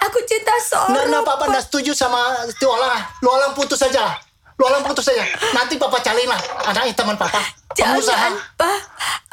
[0.00, 0.88] Aku cinta solo.
[0.90, 2.92] Nah, nah, papa nggak setuju sama itu orang.
[2.92, 3.02] ah.
[3.20, 4.16] Lo orang putus saja.
[4.62, 5.26] Lo orang putus saja.
[5.50, 6.38] Nanti papa cariin lah
[6.70, 7.42] anaknya teman papa.
[7.74, 8.28] Jangan Pengusaha.
[8.54, 8.78] pak.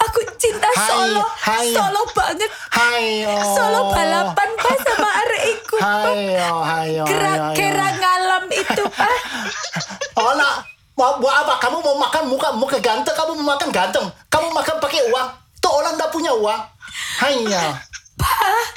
[0.10, 1.22] Aku cinta Hai, solo.
[1.46, 1.70] hai.
[1.70, 2.50] Solo banget.
[2.74, 3.06] Hai.
[3.30, 3.38] oh.
[3.54, 5.76] Solo balapan pak sama arek iku.
[5.78, 5.86] Pak.
[5.86, 9.18] Hai, oh, hai, oh, Kera hai, oh, kera ngalam itu pak.
[10.20, 10.68] Oh, nak,
[11.00, 11.64] mau buat apa?
[11.64, 14.04] Kamu mau makan muka muka ganteng, kamu mau makan ganteng.
[14.28, 15.28] Kamu makan pakai uang.
[15.64, 16.60] Tuh orang nggak punya uang.
[17.24, 17.80] Hanya,
[18.20, 18.68] Pak,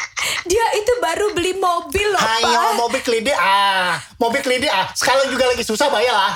[0.47, 2.79] dia itu baru beli mobil loh hanya pak.
[2.79, 4.87] mobil kelidi ah, mobil kelidi ah.
[4.95, 6.35] Sekarang juga lagi susah bayar ah.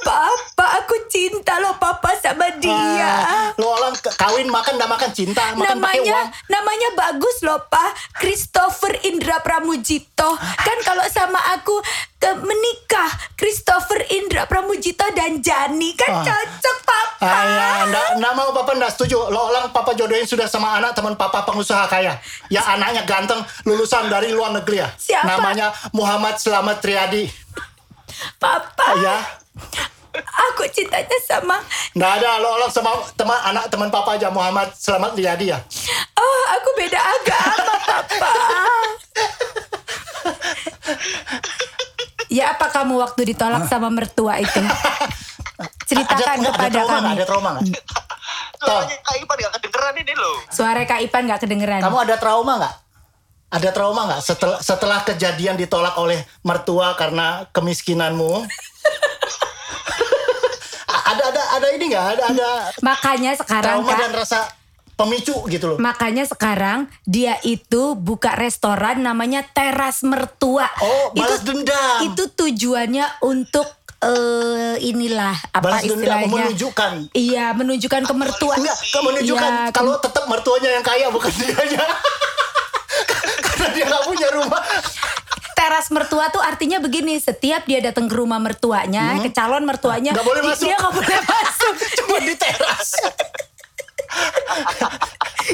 [0.00, 3.14] Papa, aku cinta loh papa sama dia.
[3.20, 6.28] Ah, lo orang kawin makan nggak makan cinta, makan pakai namanya uang.
[6.48, 11.78] namanya bagus loh pak Christopher Indra Pramujito kan kalau sama aku
[12.16, 16.24] ke menikah Christopher Indra Pramujito dan Jani kan Ah.
[16.24, 19.28] cocok papa Ah, ya, nggak, nggak mau papa nggak setuju.
[19.28, 22.16] Lo orang papa jodohin sudah sama anak teman papa pengusaha kaya.
[22.48, 24.88] Ya anaknya ganteng, lulusan dari luar negeri ya.
[24.90, 25.28] Siapa?
[25.28, 27.28] Namanya Muhammad Selamat Triadi.
[28.36, 29.16] Papa Ya,
[30.50, 31.62] aku cintanya sama
[31.94, 35.58] nggak ada lo orang sama teman anak teman papa aja Muhammad Selamat Triadi ya.
[36.14, 38.32] oh aku beda agama papa
[42.28, 44.60] ya apa kamu waktu ditolak sama mertua itu
[45.86, 47.14] ceritakan ada, kepada ada trauma kami nggak?
[47.18, 47.64] Ada trauma nggak?
[48.60, 50.36] Suaranya Kak Ipan gak kedengeran ini loh.
[50.52, 52.74] suara Kak Ipan gak kedengeran Kamu ada trauma nggak?
[53.50, 58.46] Ada trauma nggak setelah setelah kejadian ditolak oleh mertua karena kemiskinanmu?
[61.10, 62.06] ada ada ada ini nggak?
[62.14, 64.40] Ada ada makanya sekarang trauma Kak dan rasa
[64.94, 65.78] pemicu gitu loh.
[65.82, 70.70] Makanya sekarang dia itu buka restoran namanya Teras Mertua.
[70.78, 72.06] Oh, balas dendam.
[72.06, 73.66] Itu tujuannya untuk
[74.00, 76.32] eh inilah apa Balas dendam istilahnya?
[76.32, 76.92] menunjukkan.
[77.12, 78.54] Iya, menunjukkan ke mertua.
[78.56, 81.84] Enggak, menunjukkan Iya, kalau tetap mertuanya yang kaya bukan dianya.
[83.44, 84.62] Karena dia nggak punya rumah.
[85.52, 90.16] teras mertua tuh artinya begini, setiap dia datang ke rumah mertuanya, ke calon mertuanya, Hmm.
[90.16, 90.64] Nggak boleh masuk.
[90.64, 91.74] dia nggak boleh masuk.
[91.96, 92.88] Cuma di teras.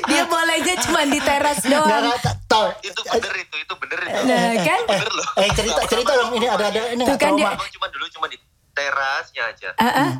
[0.06, 2.06] dia bolehnya cuma di teras doang.
[2.06, 2.68] nggak tahu.
[2.80, 4.22] Itu bener itu, itu bener itu.
[4.24, 4.80] Nah, kan?
[4.86, 5.26] Bener loh.
[5.36, 8.38] Eh cerita cerita dong ini ada ada ini Tuh kan dia- cuma dulu cuma di
[8.72, 9.68] terasnya aja.
[9.74, 10.10] Ah, ah.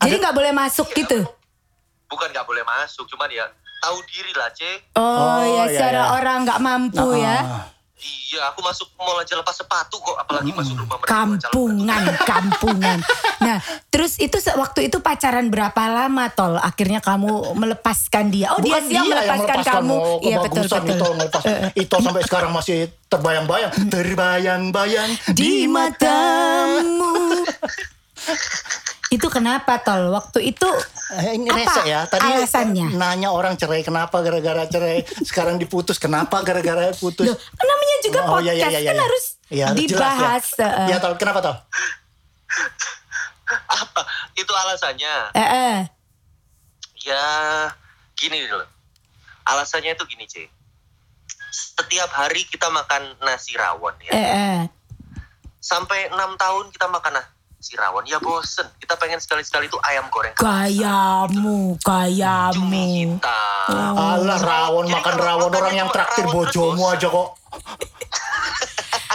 [0.00, 1.20] Jadi nggak boleh masuk gitu.
[2.06, 3.44] Bukan nggak boleh masuk, cuman ya
[3.84, 4.60] tahu diri lah, C.
[4.94, 6.12] Oh, Oh, ya iya, secara iya.
[6.14, 7.38] orang nggak mampu ya.
[7.38, 7.64] Ah.
[8.04, 12.98] Iya, aku masuk mall aja lepas sepatu kok, apalagi masuk rumah calon kampungan, kampungan.
[13.40, 13.56] Nah,
[13.88, 16.60] terus itu se- waktu itu pacaran berapa lama tol?
[16.60, 18.52] Akhirnya kamu melepaskan dia.
[18.52, 19.94] Oh, dia Bukan sih yang melepaskan kamu.
[19.94, 20.84] Oh, Iya betul betul.
[20.84, 21.42] Itu melepas.
[21.72, 27.40] Itu sampai sekarang masih terbayang-bayang, terbayang-bayang Di matamu.
[29.14, 30.10] itu kenapa tol?
[30.10, 30.66] Waktu itu
[31.14, 32.00] Eh, ini Apa rese ya.
[32.04, 32.90] Tadi alasannya?
[32.92, 35.04] nanya orang cerai kenapa gara-gara cerai.
[35.22, 37.22] Sekarang diputus kenapa gara-gara putus.
[37.24, 39.04] loh, namanya juga Oh, podcast iya, iya, iya, kan iya.
[39.04, 40.18] harus Iya, harus dibahas.
[40.18, 40.68] Jelas, ya.
[40.80, 40.86] eh.
[40.90, 41.54] Ya, tol kenapa tol?
[43.70, 44.00] Apa?
[44.34, 45.14] Itu alasannya.
[45.32, 45.76] Eh, eh.
[47.04, 47.24] Ya,
[48.16, 48.64] gini loh.
[49.44, 50.48] Alasannya itu gini, C.
[51.52, 54.10] Setiap hari kita makan nasi rawon ya.
[54.10, 54.58] Eh, eh.
[55.60, 57.20] Sampai enam tahun kita makan
[57.64, 58.68] nasi rawon, ya bosen.
[58.76, 60.36] Kita pengen sekali-sekali itu ayam goreng.
[60.36, 62.68] Gayamu, Cumi gayamu.
[63.16, 63.96] hitam.
[63.96, 67.40] Alah rawon Jadi makan rawon orang yang traktir bojomu aja kok.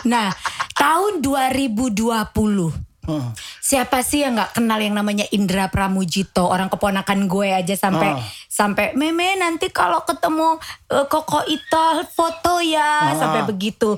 [0.02, 0.34] Nah,
[0.74, 2.74] tahun 2020
[3.06, 3.34] Hmm.
[3.60, 6.46] Siapa sih yang nggak kenal yang namanya Indra Pramujito?
[6.46, 8.22] Orang keponakan gue aja sampai Ah.
[8.46, 13.18] sampai meme nanti kalau ketemu eh, Koko Ito foto ya Ah.
[13.18, 13.98] sampai begitu.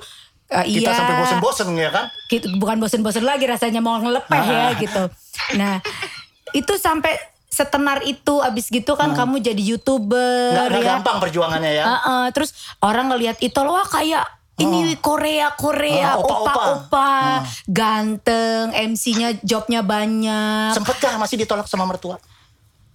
[0.52, 2.06] Eh, Kita iya, sampai bosen-bosen ya kan?
[2.28, 4.70] gitu, bukan bosen-bosen lagi rasanya mau ngelepeh ya Ah.
[4.76, 5.04] gitu.
[5.56, 5.80] Nah,
[6.52, 7.16] itu sampai
[7.48, 10.90] setenar itu abis gitu kan kamu jadi youtuber Nggak, nggak ya.
[10.94, 11.84] gampang perjuangannya ya.
[11.86, 16.52] Heeh, terus orang ngelihat itu wah kayak ini Korea Ah, Korea opa-opa.
[16.52, 17.12] opa-opa
[17.66, 22.20] ganteng MC-nya jobnya banyak Sempet gak masih ditolak sama mertua?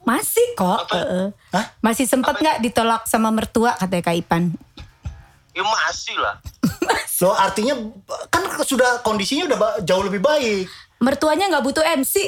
[0.02, 1.34] masih kok heeh.
[1.50, 1.64] Hah?
[1.80, 4.54] masih sempet nggak ditolak sama mertua katanya Kak Ipan
[5.50, 6.36] Ya masih lah.
[7.18, 7.72] Loh artinya
[8.28, 10.68] kan sudah kondisinya udah jauh lebih baik.
[10.96, 12.24] mertuanya nggak butuh MC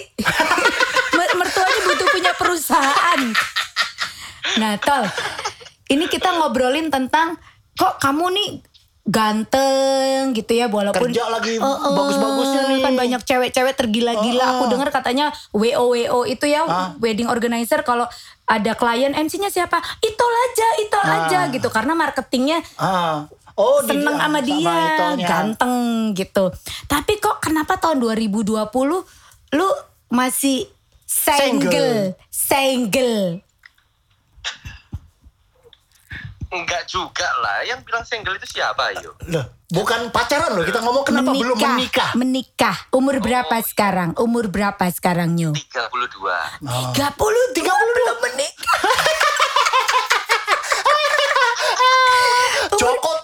[1.16, 3.20] Mer- mertuanya butuh punya perusahaan
[4.54, 5.08] nah tol
[5.86, 7.40] ini kita ngobrolin tentang
[7.72, 8.50] kok kamu nih
[9.08, 12.80] ganteng gitu ya walaupun Kerja lagi Eh, eh, bagus-bagusnya nih.
[12.82, 14.70] kan banyak cewek-cewek tergila-gila Oh, aku oh.
[14.70, 16.92] dengar katanya WO WO itu ya Ah.
[16.98, 18.04] wedding organizer kalau
[18.44, 21.16] ada klien MC-nya siapa itol aja itol Ah.
[21.18, 23.24] aja gitu karena marketingnya Ah.
[23.58, 25.26] Oh, seneng sama dia, itunya.
[25.26, 25.74] ganteng
[26.14, 26.54] gitu.
[26.86, 28.54] Tapi kok kenapa tahun 2020
[29.58, 29.68] lu
[30.14, 30.70] masih
[31.02, 33.42] single, single?
[36.48, 37.66] Enggak juga lah.
[37.66, 39.12] Yang bilang single itu siapa, ayo?
[39.28, 40.64] Loh, bukan pacaran loh.
[40.64, 42.16] Kita ngomong kenapa belum menikah.
[42.16, 42.76] Menikah.
[42.94, 44.16] Umur berapa sekarang?
[44.16, 45.52] Umur berapa sekarang Nyu?
[45.52, 45.84] 32.
[46.64, 46.94] Oh.
[46.94, 48.78] 30 30 belum menikah.
[52.78, 53.17] Joko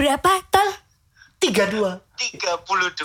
[0.00, 0.68] berapa, Tol?
[1.38, 1.76] 32.
[2.16, 3.04] 32.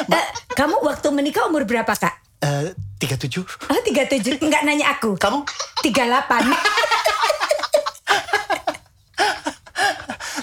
[0.00, 2.14] Eh, kamu waktu menikah umur berapa, Kak?
[2.40, 3.42] Eh, 37.
[3.68, 4.40] Oh, 37.
[4.40, 5.14] Enggak nanya aku.
[5.14, 5.44] Kamu
[5.78, 6.50] 38.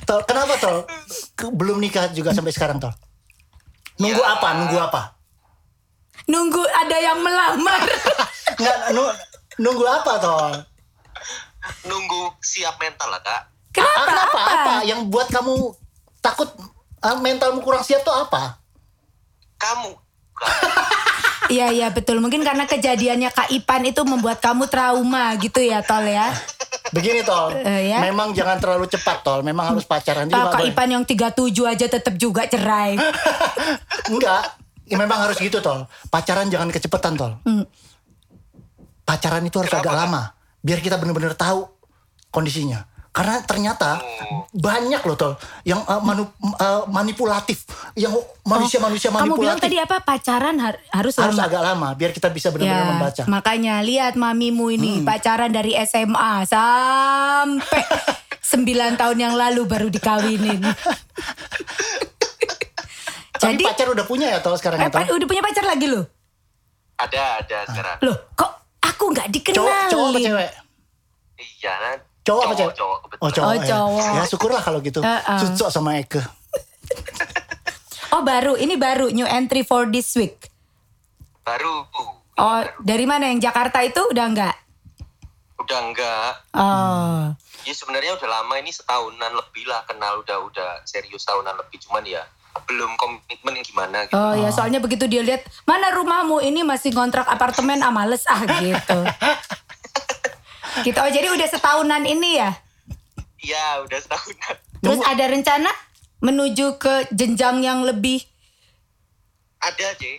[0.03, 0.77] Tol, kenapa tol?
[1.51, 2.93] Belum nikah juga sampai sekarang tol.
[3.97, 4.35] Nunggu Ya.
[4.37, 4.47] apa?
[4.55, 5.01] Nunggu apa?
[6.27, 7.81] Nunggu ada yang melamar.
[8.61, 9.15] Nggak, nu-
[9.57, 10.53] nunggu apa toh?
[11.83, 13.41] Nunggu siap mental lah kak.
[13.71, 13.99] Kenapa?
[13.99, 14.39] Ah, kenapa?
[14.39, 14.53] Apa?
[14.53, 14.73] Apa?
[14.83, 15.53] Yang buat kamu
[16.19, 16.49] takut
[16.99, 18.57] ah, mentalmu kurang siap tuh apa?
[19.57, 19.91] Kamu.
[21.47, 22.19] Iya iya betul.
[22.19, 26.35] Mungkin karena kejadiannya Kak Ipan itu membuat kamu trauma gitu ya Tol ya.
[26.91, 27.99] Begini tol, Eh, ya.
[28.03, 30.51] memang jangan terlalu cepat tol, memang harus pacaran juga.
[30.51, 30.71] Kak boleh.
[30.71, 32.95] Ipan yang 37 aja tetap juga cerai.
[34.11, 34.55] Enggak,
[34.87, 35.87] ya memang harus gitu tol.
[36.07, 37.33] Pacaran jangan kecepatan tol.
[37.43, 37.63] Hmm.
[39.03, 41.67] Pacaran itu harus agak lama, biar kita benar-benar tahu
[42.27, 42.83] kondisinya.
[43.17, 44.45] Karena ternyata Oh.
[44.51, 49.63] banyak loh tol yang uh, manu- uh, manipulatif, yang manusia-manusia Oh, Kamu bilang manipulatif.
[49.63, 49.97] tadi apa?
[49.99, 51.47] Pacaran har- harus, harus lama.
[51.47, 53.21] agak lama, biar kita bisa benar-benar Ya, membaca.
[53.25, 57.81] makanya lihat mamimu ini pacaran dari SMA sampai
[58.47, 58.61] 9
[58.95, 60.61] tahun yang lalu baru dikawinin.
[63.33, 64.97] Tapi Jadi pacar udah punya ya tol sekarang eh, ya tol?
[64.99, 66.05] pa- udah punya pacar lagi loh.
[66.95, 67.97] Ada ada sekarang.
[68.01, 69.57] Loh, kok aku nggak dikenalin?
[69.59, 70.49] Cowok, cowok apa cewek?
[71.37, 71.75] Iya.
[72.27, 72.75] Cowok apa cewek?
[72.75, 73.23] Cowok kebetulan.
[73.23, 73.47] Oh cowok.
[73.47, 73.67] Oh, ya.
[73.71, 74.11] cowok.
[74.11, 74.99] Ya syukurlah kalau gitu.
[74.99, 75.39] Heeh.
[75.39, 76.21] Cocok sama Eke.
[78.07, 78.55] Oh, baru.
[78.55, 80.47] Ini baru new entry for this week.
[81.43, 81.83] Baru.
[82.39, 84.55] Oh, dari mana yang Jakarta itu udah enggak?
[85.59, 86.31] Udah enggak.
[86.55, 87.35] Oh.
[87.67, 92.07] Ya sebenarnya udah lama ini setahunan lebih lah kenal udah udah serius tahunan lebih cuman
[92.07, 92.23] ya
[92.63, 94.15] belum komitmen gimana gitu.
[94.15, 98.39] Oh ya, soalnya begitu dia lihat mana rumahmu ini masih kontrak apartemen ah males ah
[98.47, 98.99] gitu.
[100.83, 100.97] gitu.
[100.99, 102.51] Oh, jadi udah setahunan ini ya.
[103.37, 104.55] Iya udah setahunan.
[104.81, 105.71] Terus ada rencana
[106.21, 108.25] menuju ke jenjang yang lebih
[109.57, 110.11] Ada aja.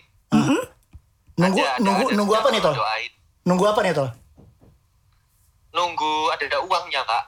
[1.39, 2.15] Nunggu Ada, ada, nunggu ada.
[2.19, 2.75] nunggu apa nih tol?
[2.75, 3.11] Doain.
[3.47, 4.09] Nunggu apa nih tol?
[5.71, 7.25] Nunggu ada ada uangnya kak.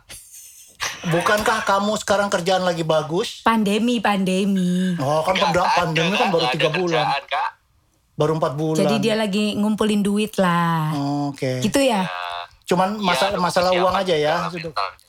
[1.01, 3.45] Bukankah kamu sekarang kerjaan lagi bagus?
[3.45, 4.97] pandemi pandemi.
[4.99, 7.49] Oh kan pada ada, pandemi kan nggak baru ada tiga bulan, kerjaan, kak.
[8.17, 8.79] baru empat bulan.
[8.83, 10.91] Jadi dia lagi ngumpulin duit lah.
[11.31, 11.61] Oke.
[11.63, 12.03] Gitu ya.
[12.05, 12.40] Nah,
[12.71, 14.33] Cuman masalah ya, masalah uang aja ya.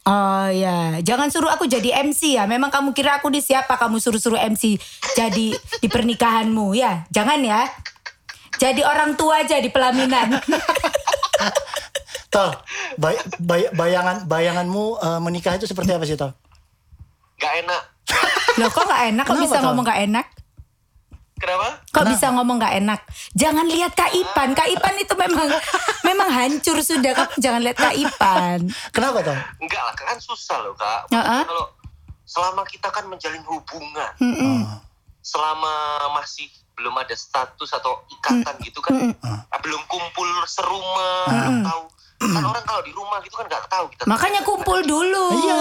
[0.03, 2.43] Oh ya, jangan suruh aku jadi MC ya.
[2.51, 4.83] Memang kamu kira aku di siapa kamu suruh-suruh MC
[5.15, 7.07] jadi di pernikahanmu ya?
[7.15, 7.71] Jangan ya.
[8.59, 10.43] Jadi orang tua aja di pelaminan.
[12.35, 12.51] Tol,
[12.99, 16.33] bay- bay- bayangan bayanganmu eh, menikah itu seperti apa sih tol?
[17.37, 17.83] Gak enak.
[18.57, 19.25] Loh kok gak enak?
[19.29, 19.65] Kok Kenapa, bisa Tom?
[19.71, 20.27] ngomong gak enak?
[21.43, 21.69] Kenapa?
[21.91, 23.01] Kok bisa ngomong gak enak?
[23.35, 24.55] Jangan lihat Kak Ipan.
[24.55, 25.51] Kak Ipan itu memang
[26.09, 27.11] memang hancur sudah.
[27.19, 28.71] Kamu jangan lihat Kak Ipan.
[28.95, 29.35] Kenapa tol?
[29.59, 31.11] Enggak lah, kan susah loh kak.
[31.11, 31.43] Heeh.
[31.43, 31.67] Kalau
[32.23, 34.71] selama kita kan menjalin hubungan, Mm-mm.
[35.19, 36.47] selama masih
[36.79, 38.95] belum ada status atau ikatan gitu kan,
[39.27, 41.85] ah, belum kumpul serumah, belum tahu.
[42.23, 44.07] Kan orang kalau di rumah gitu kan nggak tahu kita.
[44.07, 45.27] Makanya kumpul dulu.
[45.43, 45.59] Iya,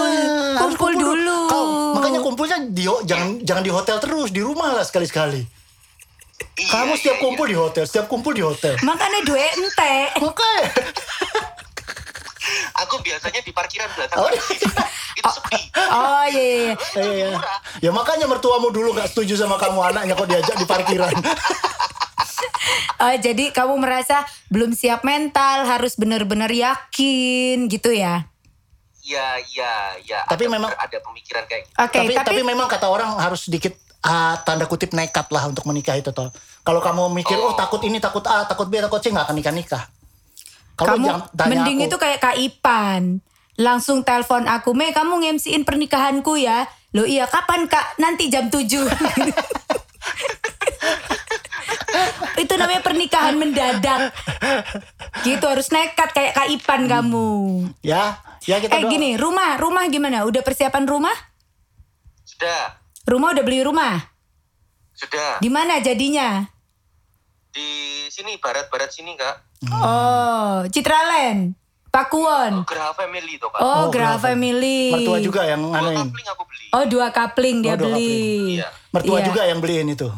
[0.62, 1.38] harus kumpul dulu.
[1.50, 1.64] Kau,
[1.98, 5.61] makanya kumpulnya di jangan jangan di hotel terus, di rumah lah sekali-sekali.
[6.52, 7.22] Iya, Kamu iya, setiap iya.
[7.22, 8.74] kumpul di hotel, setiap kumpul di hotel.
[8.80, 9.94] Makanya duit ente.
[10.18, 10.68] Makanya.
[12.82, 14.18] Aku biasanya di parkiran belakang.
[14.18, 14.66] Oh, itu
[15.22, 15.60] sepi.
[15.88, 16.58] Oh iya, iya.
[16.58, 16.72] iya.
[16.96, 17.40] Lebih Iya.
[17.80, 21.14] Ya makanya mertuamu dulu gak setuju sama kamu anaknya kok diajak di parkiran.
[22.96, 28.30] Oh, jadi kamu merasa belum siap mental, harus benar-benar yakin gitu ya?
[29.02, 30.18] Iya, iya, iya.
[30.22, 31.74] Tapi Ada- memang- ada pemikiran kayak gitu.
[31.74, 35.66] Oke, tapi, tapi, tapi memang kata orang harus sedikit ah, tanda kutip nekat lah untuk
[35.66, 36.30] menikah itu toh.
[36.62, 37.58] Kalau kamu mikir oh, Oh.
[37.58, 39.84] takut ini takut A takut B takut C nggak akan nikah nikah.
[40.78, 43.02] Kalau kamu jangan mending aku, itu kayak Kak Ipan.
[43.60, 46.64] Langsung telepon aku, Mei kamu ngemsiin pernikahanku ya?
[46.96, 48.00] Loh iya, kapan Kak?
[48.00, 48.64] Nanti jam 7.
[52.42, 54.12] itu namanya pernikahan mendadak.
[55.22, 57.28] Gitu harus nekat kayak Kak Ipan kamu.
[57.84, 60.24] ya ya kita Eh gini, rumah, rumah gimana?
[60.24, 61.14] Udah persiapan rumah?
[62.24, 63.98] Sudah, Rumah udah beli rumah?
[64.92, 65.40] sudah.
[65.40, 66.46] Di mana jadinya?
[67.50, 67.68] Di
[68.06, 69.34] sini barat-barat sini kak.
[69.68, 72.62] Oh, Citraland, Pakuwon.
[72.64, 73.58] Gerah Family tuh kak.
[73.58, 74.30] Oh, Oh, Gra Grafa.
[74.30, 74.94] Family.
[74.94, 76.66] Mertua juga yang Dua kapling aku beli.
[76.70, 78.56] Oh, dua kapling dia Oh, dua beli.
[78.56, 78.68] Iya.
[78.90, 79.26] Mertua Iya.
[79.26, 80.08] juga yang beliin itu.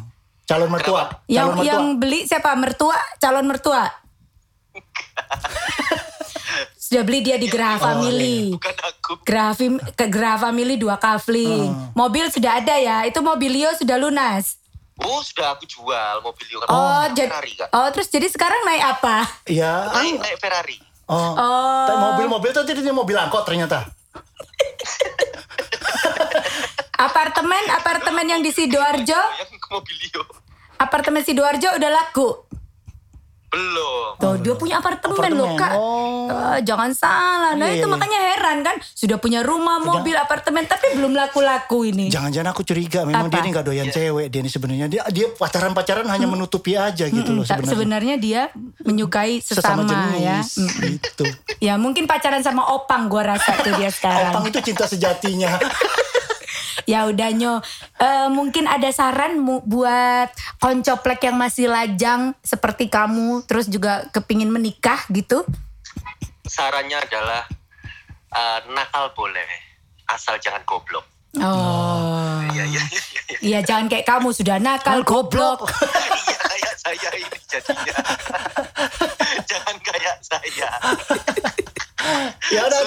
[0.44, 1.02] Calon mertua.
[1.08, 1.24] Kenapa?
[1.26, 1.70] Yang Calon mertua.
[1.72, 2.50] yang beli siapa?
[2.52, 3.82] Mertua, calon mertua.
[6.94, 8.54] Sudah beli dia di Graha Family.
[8.54, 9.18] Bukan aku.
[9.26, 9.50] Graha
[9.98, 11.90] ke Graha Family dua kapling.
[11.90, 13.02] Mobil sudah ada ya.
[13.02, 14.62] Itu mobilio sudah lunas.
[15.02, 16.70] Oh sudah aku jual mobil kan.
[16.70, 17.74] Oh, jadi Ferrari kak.
[17.74, 19.26] Oh, terus jadi sekarang naik apa?
[19.50, 19.90] Iya.
[19.90, 20.78] Naik, naik Ferrari.
[21.10, 21.34] Oh.
[21.34, 22.14] Oh.
[22.14, 23.90] Mobil-mobil itu jadi mobil angkot ternyata.
[26.94, 30.22] Apartemen, apartemen yang di Sidoarjo, Yang mobilio.
[30.78, 32.53] apartemen Sidoarjo udah laku.
[33.54, 34.10] Belum.
[34.16, 35.72] Tuh, dia punya apartemen, loh, Apartemen, Kak.
[35.72, 36.26] oh.
[36.26, 37.52] Eh, jangan salah.
[37.52, 37.92] Nah, Iya, itu iya.
[37.92, 38.76] makanya heran kan.
[38.82, 42.08] Sudah punya rumah, mobil, apartemen, tapi belum laku-laku ini.
[42.08, 43.32] Jangan-jangan aku curiga memang Apa?
[43.32, 47.30] dia ini nggak doyan cewek dia ini sebenarnya dia dia pacaran-pacaran hanya menutupi aja gitu
[47.30, 47.70] loh Tak- sebenarnya.
[47.70, 48.40] sebenarnya dia
[48.80, 50.40] menyukai Sesama sesama, ya.
[50.40, 50.50] jenis
[50.80, 51.24] gitu.
[51.58, 54.32] Ya mungkin pacaran sama opang gua rasa tuh dia sekarang.
[54.32, 55.54] Opang itu cinta sejatinya.
[56.84, 57.54] Ya udah nyo,
[57.94, 60.28] Eh, mungkin ada saran mu- buat
[60.58, 65.44] koncoplek yang masih lajang seperti kamu, terus juga kepingin menikah gitu?
[66.44, 67.48] Sarannya adalah
[68.30, 69.46] eh, nakal boleh,
[70.06, 71.06] asal jangan goblok.
[71.36, 73.38] Oh, Iya iya iya iya.
[73.40, 73.58] iya.
[73.60, 75.66] jangan kayak kamu sudah nakal goblok.
[76.24, 77.94] Iya kayak saya ini jadinya.
[79.50, 80.68] jangan kayak saya.
[82.54, 82.82] ya udah.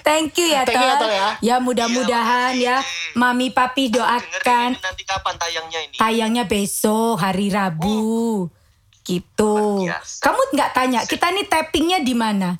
[0.00, 1.28] Thank you ya Thank you ya, ya.
[1.40, 3.16] Ya mudah-mudahan Iya, ya, makasih.
[3.16, 5.96] mami papi doakan ini nanti kapan tayangnya ini?
[5.96, 8.48] tayangnya besok hari Rabu.
[9.00, 9.54] Gitu.
[9.56, 10.20] Luar biasa.
[10.22, 12.54] Kamu nggak tanya kita nih tappingnya di mana?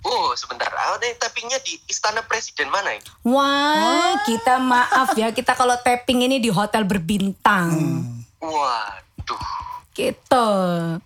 [0.00, 3.04] Oh sebentar, ah, ini tappingnya di Istana Presiden mana ini?
[3.20, 7.68] Wah, kita maaf ya, kita kalau tapping ini di hotel berbintang.
[7.68, 8.24] Hmm.
[8.40, 9.44] Waduh,
[9.92, 10.48] Gitu.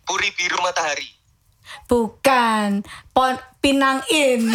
[0.06, 1.10] Puri Biru Matahari.
[1.84, 2.82] Bukan
[3.12, 4.52] Pon Pinang In.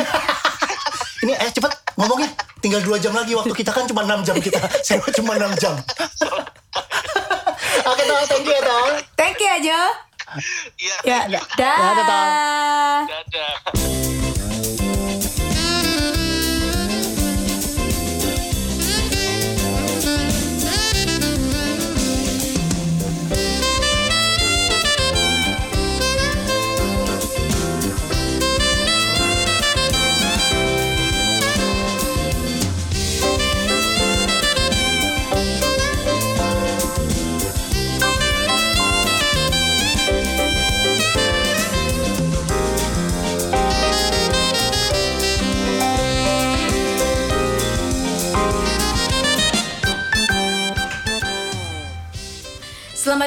[1.24, 2.32] Ini eh cepet ngomongnya.
[2.60, 4.60] Tinggal dua jam lagi waktu kita kan cuma 6 jam kita.
[4.86, 5.76] Saya cuma 6 jam.
[7.88, 8.90] Oke Tal, thank you ya Tal.
[9.16, 9.80] Thank you aja.
[10.78, 11.42] Iya, Ya, iya.
[11.56, 11.78] dah.
[11.80, 12.28] Dadah, Tal.
[13.08, 14.39] Dadah.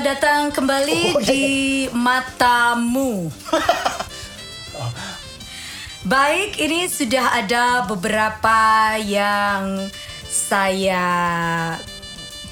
[0.02, 1.46] Selamat datang kembali Oh, iya, di
[1.94, 3.30] matamu.
[6.18, 9.78] Baik, ini sudah ada beberapa yang
[10.26, 11.06] saya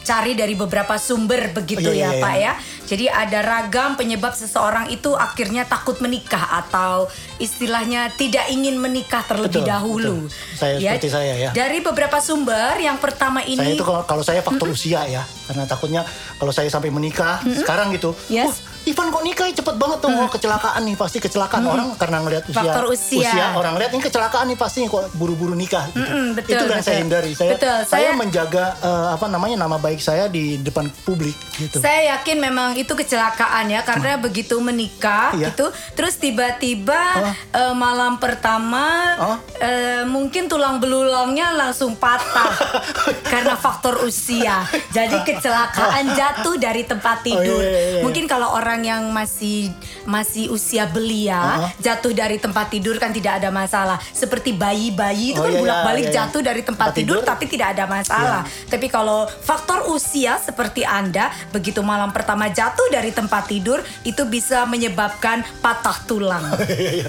[0.07, 2.47] cari dari beberapa sumber begitu Oh, iya, ya, iya, Pak iya.
[2.47, 2.53] ya.
[2.91, 7.07] Jadi ada ragam penyebab seseorang itu akhirnya takut menikah atau
[7.39, 10.15] istilahnya tidak ingin menikah terlebih Betul, dahulu.
[10.27, 10.59] betul.
[10.59, 11.51] Saya seperti saya, ya.
[11.55, 15.71] Dari beberapa sumber, yang pertama ini Saya itu kalau, kalau saya faktor usia ya, karena
[15.71, 16.03] takutnya
[16.43, 18.59] kalau saya sampai menikah sekarang gitu, Yes.
[18.59, 22.45] "Wah, Ivan kok nikah cepet banget tuh, Wah, kecelakaan nih pasti kecelakaan orang karena ngelihat
[22.45, 23.53] usia, Faktor usia.
[23.53, 25.85] orang lihat ini kecelakaan nih pasti kok buru-buru nikah.
[25.87, 26.01] Gitu.
[26.01, 26.83] Mm-mm, betul, itu yang betul.
[26.83, 27.31] saya hindari.
[27.33, 31.77] Saya, Betul, saya, saya- menjaga eh, apa namanya nama baik saya di depan publik gitu.
[31.77, 35.51] Saya yakin memang itu kecelakaan ya karena begitu menikah Iya.
[35.51, 37.33] gitu terus tiba-tiba Oh.
[37.53, 38.87] eh, malam pertama
[39.19, 39.37] Oh.
[39.57, 42.49] eh, mungkin tulang belulangnya langsung patah
[43.33, 44.65] karena faktor usia.
[44.89, 47.59] Jadi kecelakaan jatuh dari tempat tidur.
[47.59, 48.03] Oh, iya, iya, iya.
[48.03, 51.67] Mungkin kalau orang yang masih masih usia belia Oh.
[51.79, 53.99] jatuh dari tempat tidur kan tidak ada masalah.
[54.13, 56.19] Seperti bayi-bayi itu Oh, kan iya, iya, bolak-balik iya, iya.
[56.23, 57.27] jatuh dari tempat Tempat tidur tidur.
[57.27, 58.41] tapi tidak ada masalah.
[58.65, 64.63] Tapi kalau faktor usia seperti Anda begitu malam pertama jatuh dari tempat tidur itu bisa
[64.65, 66.45] menyebabkan patah tulang.
[66.61, 67.07] Iya, iya,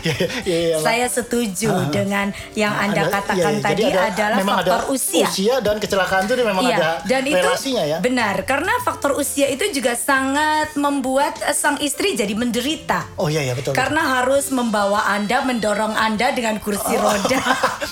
[0.00, 1.90] iya, iya, iya, Saya setuju Ah.
[1.90, 3.64] dengan yang Anda Ada- katakan iya, iya.
[3.64, 5.26] tadi ada- adalah faktor ada usia.
[5.58, 7.98] dan kecelakaan itu memang Iya, ada dan itu relasinya ya.
[7.98, 13.04] benar karena faktor usia itu juga sangat membuat eh, sang istri jadi menderita.
[13.16, 13.74] Oh iya iya betul.
[13.74, 13.78] betul.
[13.78, 17.02] Karena harus membawa Anda, mendorong Anda dengan kursi Oh.
[17.04, 17.42] roda.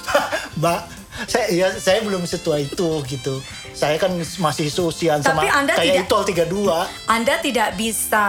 [0.57, 0.80] Mbak,
[1.26, 3.43] saya ya saya belum setua itu gitu.
[3.70, 4.09] Saya kan
[4.41, 6.89] masih seusiaan sama Anda kayak tidak- Itol 32.
[7.07, 8.24] Anda tidak bisa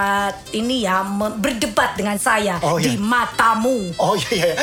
[0.52, 2.84] ini ya berdebat dengan saya Oh, iya.
[2.84, 3.96] di matamu.
[3.96, 4.56] Oh iya iya.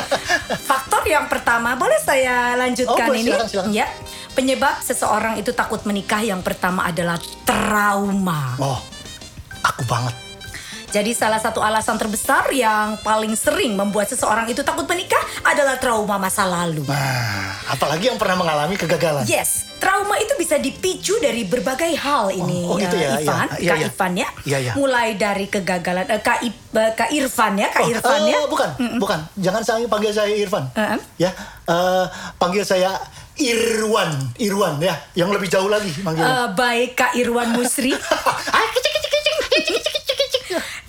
[0.62, 3.28] Faktor yang pertama, boleh saya lanjutkan Oh, boleh, ini?
[3.28, 3.70] silakan, silakan.
[3.74, 3.86] Ya.
[4.32, 8.56] Penyebab seseorang itu takut menikah yang pertama adalah trauma.
[8.56, 8.80] Oh,
[9.82, 10.14] aku banget.
[10.92, 16.20] Jadi salah satu alasan terbesar yang paling sering membuat seseorang itu takut menikah adalah trauma
[16.20, 16.84] masa lalu.
[16.84, 19.24] Nah, apalagi yang pernah mengalami kegagalan.
[19.24, 23.56] Yes, trauma itu bisa dipicu dari berbagai hal ini, oh gitu eh, ya, Ivan, iya,
[23.56, 23.88] iya, Kak iya.
[23.88, 24.28] Ivan ya.
[24.44, 24.72] Iya, iya.
[24.76, 28.38] Mulai dari kegagalan, eh, Kak, I- eh, Kak Irfan ya, Kak Oh, Irfan eh, ya.
[28.44, 28.70] bukan,
[29.00, 29.20] bukan.
[29.40, 30.68] Jangan saya panggil saya Irfan.
[30.76, 31.00] Uh-uh.
[31.16, 31.32] Ya,
[31.72, 32.04] eh,
[32.36, 33.00] panggil saya
[33.40, 34.92] Irwan, Irwan ya.
[35.16, 35.88] Yang lebih jauh lagi.
[35.88, 37.96] Eh, baik Kak Irwan Musri.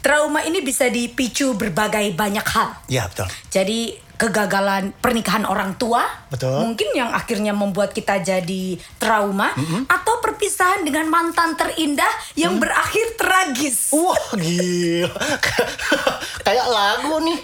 [0.03, 2.75] Trauma ini bisa dipicu berbagai banyak hal.
[2.91, 3.27] Ya betul.
[3.47, 6.63] Jadi kegagalan pernikahan orang tua, Betul.
[6.63, 9.51] mungkin yang akhirnya membuat kita jadi trauma,
[9.89, 13.91] atau perpisahan dengan mantan terindah yang berakhir tragis.
[13.91, 15.11] Wah gila.
[16.45, 17.39] Kayak lagu nih.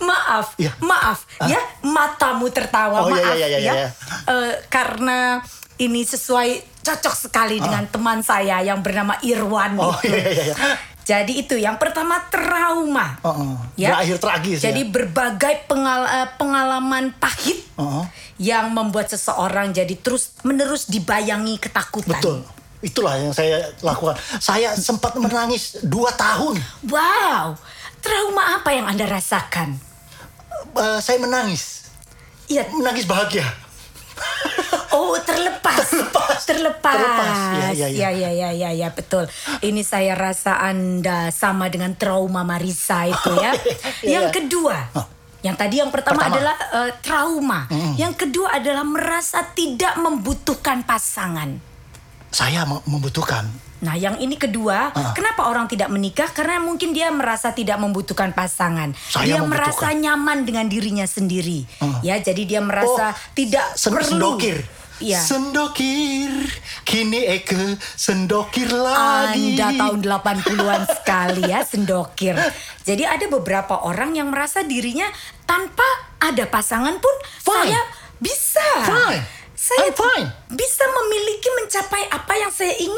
[0.00, 0.72] Maaf, Iya.
[0.80, 3.04] maaf ya matamu tertawa.
[3.04, 3.72] Oh, iya, maaf iya, iya, iya, ya.
[3.74, 3.88] iya.
[4.26, 5.44] Eh, karena
[5.76, 10.10] ini sesuai cocok sekali dengan teman saya yang bernama Irwan Oh itu.
[10.10, 10.56] iya iya iya.
[11.00, 13.18] Jadi itu yang pertama trauma.
[13.20, 13.54] Oh, oh.
[13.74, 14.70] Berakhir tragis ya.
[14.70, 18.04] Jadi berbagai pengal- eh, pengalaman pahit Oh, oh.
[18.36, 22.14] yang membuat seseorang jadi terus menerus dibayangi ketakutan.
[22.14, 22.38] Betul.
[22.80, 24.14] Itulah yang saya lakukan.
[24.38, 26.56] Saya sempat menangis dua tahun.
[26.86, 27.58] Wow,
[27.98, 29.76] trauma apa yang anda rasakan?
[30.70, 31.90] Eh, saya menangis.
[32.46, 33.44] Iya, Menangis bahagia.
[34.90, 36.38] Oh terlepas, Terlepas.
[36.42, 36.94] terlepas.
[36.94, 37.36] Terlepas.
[37.54, 38.10] Ya, ya, ya.
[38.10, 39.30] ya, ya, ya, ya, ya, betul.
[39.60, 43.54] Ini saya rasa anda sama dengan trauma Marisa itu ya.
[44.02, 44.34] Iya, yang iya.
[44.34, 45.06] kedua, Oh.
[45.40, 46.34] yang tadi yang pertama, Pertama.
[46.34, 47.60] adalah eh, trauma.
[47.94, 51.54] Yang kedua adalah merasa tidak membutuhkan pasangan.
[52.28, 53.46] Saya me- membutuhkan.
[53.80, 55.12] Nah, yang ini kedua, Ah.
[55.12, 56.28] kenapa orang tidak menikah?
[56.28, 58.92] Karena mungkin dia merasa tidak membutuhkan pasangan.
[58.94, 59.72] Saya dia membutuhkan.
[59.72, 61.64] merasa nyaman dengan dirinya sendiri.
[61.78, 61.96] Ah.
[62.00, 64.36] Ya, jadi dia merasa tidak sen- perlu.
[64.36, 64.60] sendokir.
[65.00, 65.16] Iya.
[65.16, 66.28] Sendokir,
[66.82, 67.56] kini Eke
[67.96, 69.56] sendokir lagi.
[69.56, 72.36] Anda tahun 80-an sekali ya sendokir.
[72.82, 75.08] Jadi ada beberapa orang yang merasa dirinya
[75.42, 75.88] tanpa
[76.20, 77.72] ada pasangan pun Fine.
[77.72, 77.80] saya
[78.20, 78.68] bisa.
[78.84, 79.39] Fine.
[79.60, 80.28] Saya I'm fine.
[80.50, 82.88] bisa memiliki mencapai apa yang saya Betul.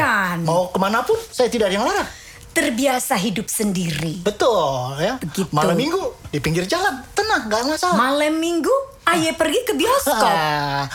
[0.00, 0.36] inginkan.
[0.42, 2.08] Mau ke mana pun saya tidak ada yang larang.
[2.50, 4.24] Terbiasa hidup sendiri.
[4.24, 5.20] Betul ya.
[5.20, 5.44] Begitu.
[5.52, 8.00] Malam minggu di pinggir jalan, tenang, nggak masalah.
[8.00, 8.72] Malam minggu,
[9.06, 10.32] ayah pergi ke bioskop,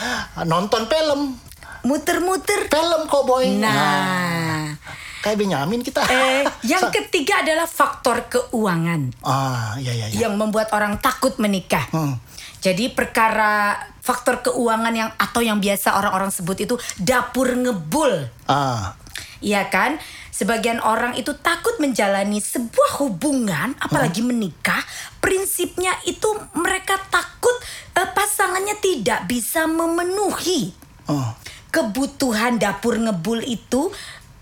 [0.51, 1.37] nonton film,
[1.83, 2.65] muter-muter.
[2.65, 3.61] film koboi.
[3.61, 4.73] Nah,
[5.21, 6.01] kayak Benyamin kita.
[6.03, 9.13] eh, yang Sa- ketiga adalah faktor keuangan.
[9.21, 10.17] Ah, iya iya iya.
[10.25, 11.85] yang membuat orang takut menikah.
[11.93, 12.17] Hmm.
[12.57, 18.27] Jadi perkara faktor keuangan yang atau yang biasa orang-orang sebut itu dapur ngebul.
[18.49, 18.97] Ah,
[19.41, 19.97] Iya kan?
[20.29, 24.81] Sebagian orang itu takut menjalani sebuah hubungan apalagi menikah.
[25.17, 27.53] Prinsipnya itu mereka takut
[27.97, 30.73] eh, pasangannya tidak bisa memenuhi
[31.09, 31.29] oh.
[31.73, 33.89] kebutuhan dapur ngebul itu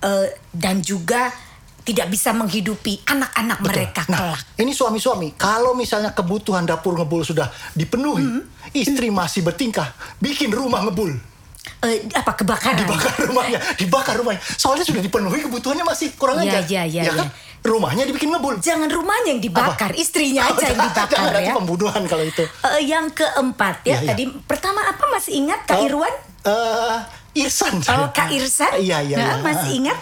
[0.03, 1.31] eh, dan juga
[1.81, 4.41] tidak bisa menghidupi anak-anak mereka Nah, kelak.
[4.57, 8.43] ini suami-suami, kalau misalnya kebutuhan dapur ngebul sudah dipenuhi, Hmm.
[8.71, 11.15] istri masih bertingkah, bikin rumah ngebul.
[11.79, 12.81] Eh, apa kebakaran?
[12.81, 14.41] Dibakar rumahnya, dibakar rumahnya.
[14.53, 16.59] Soalnya sudah dipenuhi kebutuhannya masih kurang Iya, aja.
[16.61, 17.27] iya, iya, Ya kan?
[17.61, 18.55] Rumahnya dibikin ngebul.
[18.59, 19.95] Jangan rumahnya yang dibakar, Apa?
[19.95, 21.53] istrinya aja yang Jangan dibakar ya.
[21.53, 22.43] pembunuhan kalau itu.
[22.43, 24.09] Eh, yang keempat ya, Iya, iya.
[24.09, 26.15] tadi pertama apa masih ingat Kak Oh, Irwan?
[26.45, 26.97] eh,
[27.37, 27.73] Irsan.
[27.85, 28.07] Oh.
[28.09, 28.71] Kak Irsan?
[28.75, 29.43] Iya, iya, Nah, iya.
[29.43, 29.97] Masih ingat?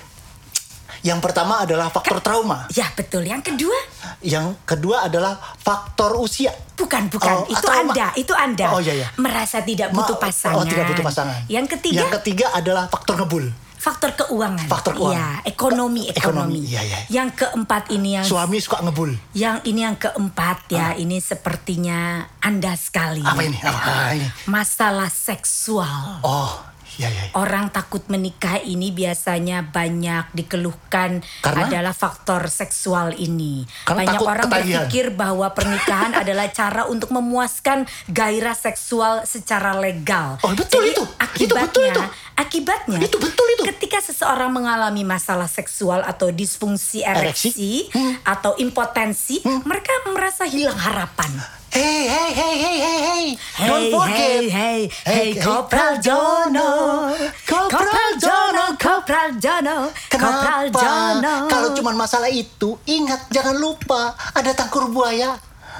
[1.08, 2.68] Yang pertama adalah faktor trauma.
[2.70, 3.24] Ya betul.
[3.24, 3.78] Yang kedua,
[4.20, 6.51] Yang kedua adalah faktor usia.
[6.76, 7.32] bukan bukan.
[7.34, 8.68] Oh, itu atau ma- Anda, itu Anda.
[8.70, 9.08] Oh, iya, iya.
[9.16, 10.58] Merasa tidak Ma- butuh pasangan.
[10.58, 11.39] Oh, tidak butuh pasangan.
[11.47, 13.49] Yang ketiga, Yang ketiga adalah faktor ngebul.
[13.78, 14.68] faktor keuangan.
[14.68, 15.16] Faktor keuangan.
[15.16, 16.60] Iya, ekonomi, ekonomi.
[16.60, 16.97] Ekonomi, iya, iya.
[17.10, 19.16] Yang keempat ini yang Suami suka ngebul.
[19.32, 21.99] yang ini yang keempat ya, ini sepertinya
[22.38, 23.22] Anda sekali.
[23.22, 23.55] Apa ini?
[23.58, 24.28] Apa ini?
[24.45, 26.20] Masalah seksual.
[26.22, 26.51] Oh,
[26.98, 27.24] iya iya.
[27.38, 31.70] Orang takut menikah ini biasanya banyak dikeluhkan Karena?
[31.70, 33.64] adalah faktor seksual ini.
[33.86, 34.66] Karena banyak orang ketagihan.
[34.86, 40.41] berpikir bahwa pernikahan adalah cara untuk memuaskan gairah seksual secara legal.
[40.41, 41.04] Oh, betul Jadi, itu.
[41.08, 42.04] Itu Akibatnya, betul itu.
[42.38, 43.64] Akibatnya Itu betul itu.
[43.68, 47.50] Ketika seseorang mengalami masalah seksual atau disfungsi Ereksi.
[47.52, 48.14] ereksi, Hmm.
[48.24, 51.34] atau impotensi, mereka merasa hilang harapan.
[51.68, 53.26] Hey, hey, hey, hey, hey, hey.
[53.54, 54.18] Hey, Don't forget.
[54.18, 57.12] hey, hey, hey, Kopral Jono,
[57.44, 59.78] Kopral Jono, Kopral Jono,
[60.08, 60.72] Kopral?
[60.72, 61.34] Jono.
[61.46, 65.36] Kalau cuma masalah itu, ingat jangan lupa ada tangkur buaya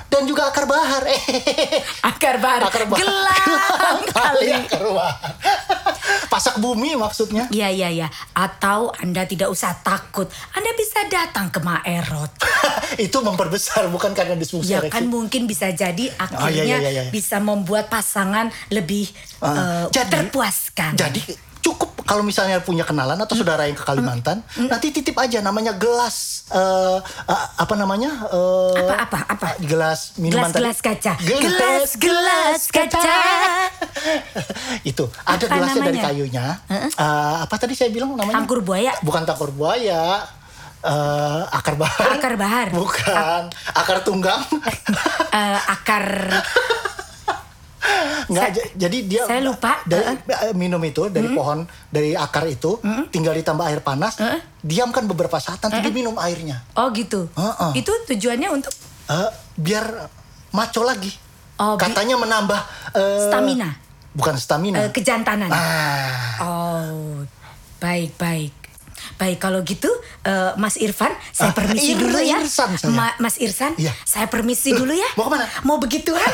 [0.08, 1.04] dan juga akar bahar.
[2.10, 3.00] akar bar, akar bahar.
[3.00, 4.52] gelang kali.
[4.64, 5.32] akar bahar.
[6.32, 7.48] Pasak bumi maksudnya.
[7.50, 8.08] Iya, iya, iya.
[8.32, 10.28] Atau Anda tidak usah takut.
[10.52, 12.32] Anda bisa datang ke Maerot.
[12.98, 17.04] itu memperbesar bukan karena disfungsi Ya kan mungkin bisa jadi Oh, iya, akhirnya iya, iya,
[17.08, 17.12] iya.
[17.12, 20.98] bisa membuat pasangan lebih Ah, eh, terpuaskan.
[20.98, 21.22] Jadi
[21.68, 24.72] cukup kalau misalnya punya kenalan atau saudara yang ke Kalimantan, Hmm.
[24.72, 28.08] nanti titip aja namanya gelas eh, eh, apa namanya?
[28.26, 29.48] eh, Apa, apa, apa?
[29.62, 30.64] Gelas minuman tadi.
[30.64, 31.14] Gelas-gelas kaca.
[31.20, 33.16] Gelas Gelas-gelas kaca.
[34.90, 36.06] Itu ada Apa gelasnya dari namanya?
[36.08, 36.46] kayunya.
[36.70, 38.40] Eh, apa tadi saya bilang namanya?
[38.40, 38.96] Tangkur buaya.
[39.02, 40.24] Bukan tangkur buaya.
[40.80, 42.08] eh, akar bahar.
[42.16, 42.68] Akar bahar.
[42.80, 43.42] Bukan.
[43.74, 44.40] Akar tunggang.
[45.30, 46.06] Eh, akar
[48.28, 49.80] Nggak, jadi dia saya lupa.
[49.84, 52.76] dari eh, minum itu dari pohon dari akar itu
[53.08, 54.20] tinggal ditambah air panas,
[54.58, 56.60] diamkan beberapa saat nanti diminum airnya.
[56.74, 57.32] Oh gitu.
[57.34, 57.72] Heeh.
[57.78, 58.72] Itu tujuannya untuk
[59.08, 60.12] Eh, biar
[60.50, 61.08] maco lagi.
[61.58, 62.60] Oh, Katanya menambah
[62.92, 63.72] eh, Stamina,
[64.12, 64.78] Bukan stamina.
[64.78, 65.48] Eh, kejantanan.
[65.48, 67.24] ah, Oh,
[67.78, 68.52] baik baik.
[69.16, 69.88] Baik kalau gitu
[70.22, 72.38] eh, Mas Irfan saya Ah, permisi Ir- dulu ya.
[72.38, 72.92] Irsan saya.
[72.92, 73.96] Ma- Mas Irsan, Iya.
[74.04, 75.08] saya permisi dulu ya.
[75.16, 75.46] mau ke mana?
[75.64, 76.28] Mau begituan?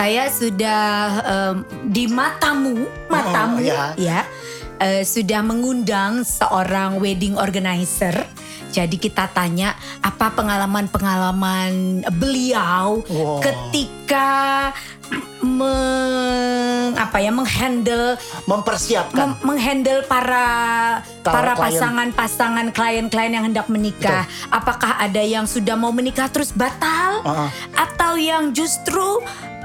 [0.00, 0.80] Saya sudah
[1.20, 1.56] em,
[1.92, 3.92] di matamu, matamu Oh, ya.
[4.00, 4.20] ya,
[4.80, 8.24] eh, sudah mengundang seorang wedding organizer.
[8.70, 13.42] Jadi kita tanya apa pengalaman-pengalaman beliau Wow.
[13.44, 14.70] ketika
[15.42, 18.14] meng, apa ya menghandle
[18.46, 19.34] mempersiapkan.
[19.34, 20.46] mem- menghandle para
[21.20, 24.24] Para para pasangan-pasangan klien-klien yang hendak menikah.
[24.48, 27.50] Apakah ada yang sudah mau menikah terus batal Uh-uh.
[27.74, 29.18] atau yang justru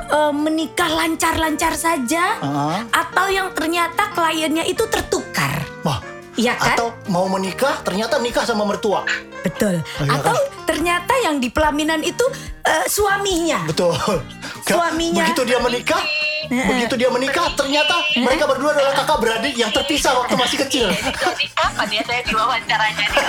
[0.09, 2.81] eh, menikah lancar-lancar saja Uh-uh.
[2.89, 5.63] atau yang ternyata kliennya itu tertukar.
[5.85, 6.01] Wah,
[6.35, 6.75] Iya kan?
[6.75, 9.07] atau mau menikah ternyata nikah sama mertua.
[9.39, 9.79] Betul.
[10.03, 10.67] iya atau kan?
[10.67, 12.25] ternyata yang di pelaminan itu
[12.67, 13.63] eh, suaminya.
[13.63, 13.95] Betul.
[14.67, 15.31] Suaminya.
[15.31, 16.01] Begitu dia menikah,
[16.69, 20.87] begitu dia menikah ternyata mereka berdua adalah kakak beradik yang terpisah waktu masih kecil.
[20.89, 23.21] Jadi kapan ya saya diwawancaranya nih?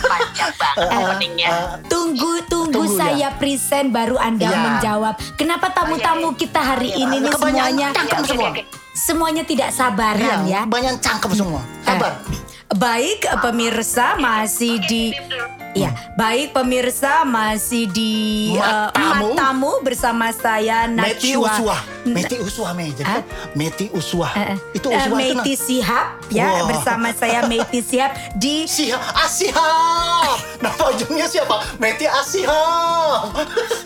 [0.00, 1.48] Panjang banget Eh, openingnya.
[1.48, 4.58] eh, Tunggu, tunggu, Tunggu, saya present baru Anda Iya.
[4.60, 5.14] menjawab.
[5.34, 8.50] Kenapa tamu-tamu kita hari ini nih Kebanyakan semuanya cangkem semua.
[8.92, 10.60] semuanya tidak sabaran Iya, ya?
[10.64, 11.60] banyak cangkem semua.
[11.80, 12.12] Sabar.
[12.70, 15.10] Baik pemirsa masih di
[15.70, 19.38] Ya, baik pemirsa masih di eh, Matamu.
[19.38, 21.30] Matamu bersama saya Meti.
[21.30, 21.70] Na-
[22.10, 22.90] Meti Uswah, Me.
[22.90, 23.22] Jadi kan
[23.54, 24.34] Meti Uswah.
[24.34, 24.56] Eh, eh.
[24.74, 25.46] Itu Eh, Uswah itu nah.
[25.46, 30.42] Sihab ya bersama saya Meiti Sihab di Siha, Asihab.
[30.58, 31.62] Nama ujungnya siapa?
[31.78, 33.30] Meti Asihab.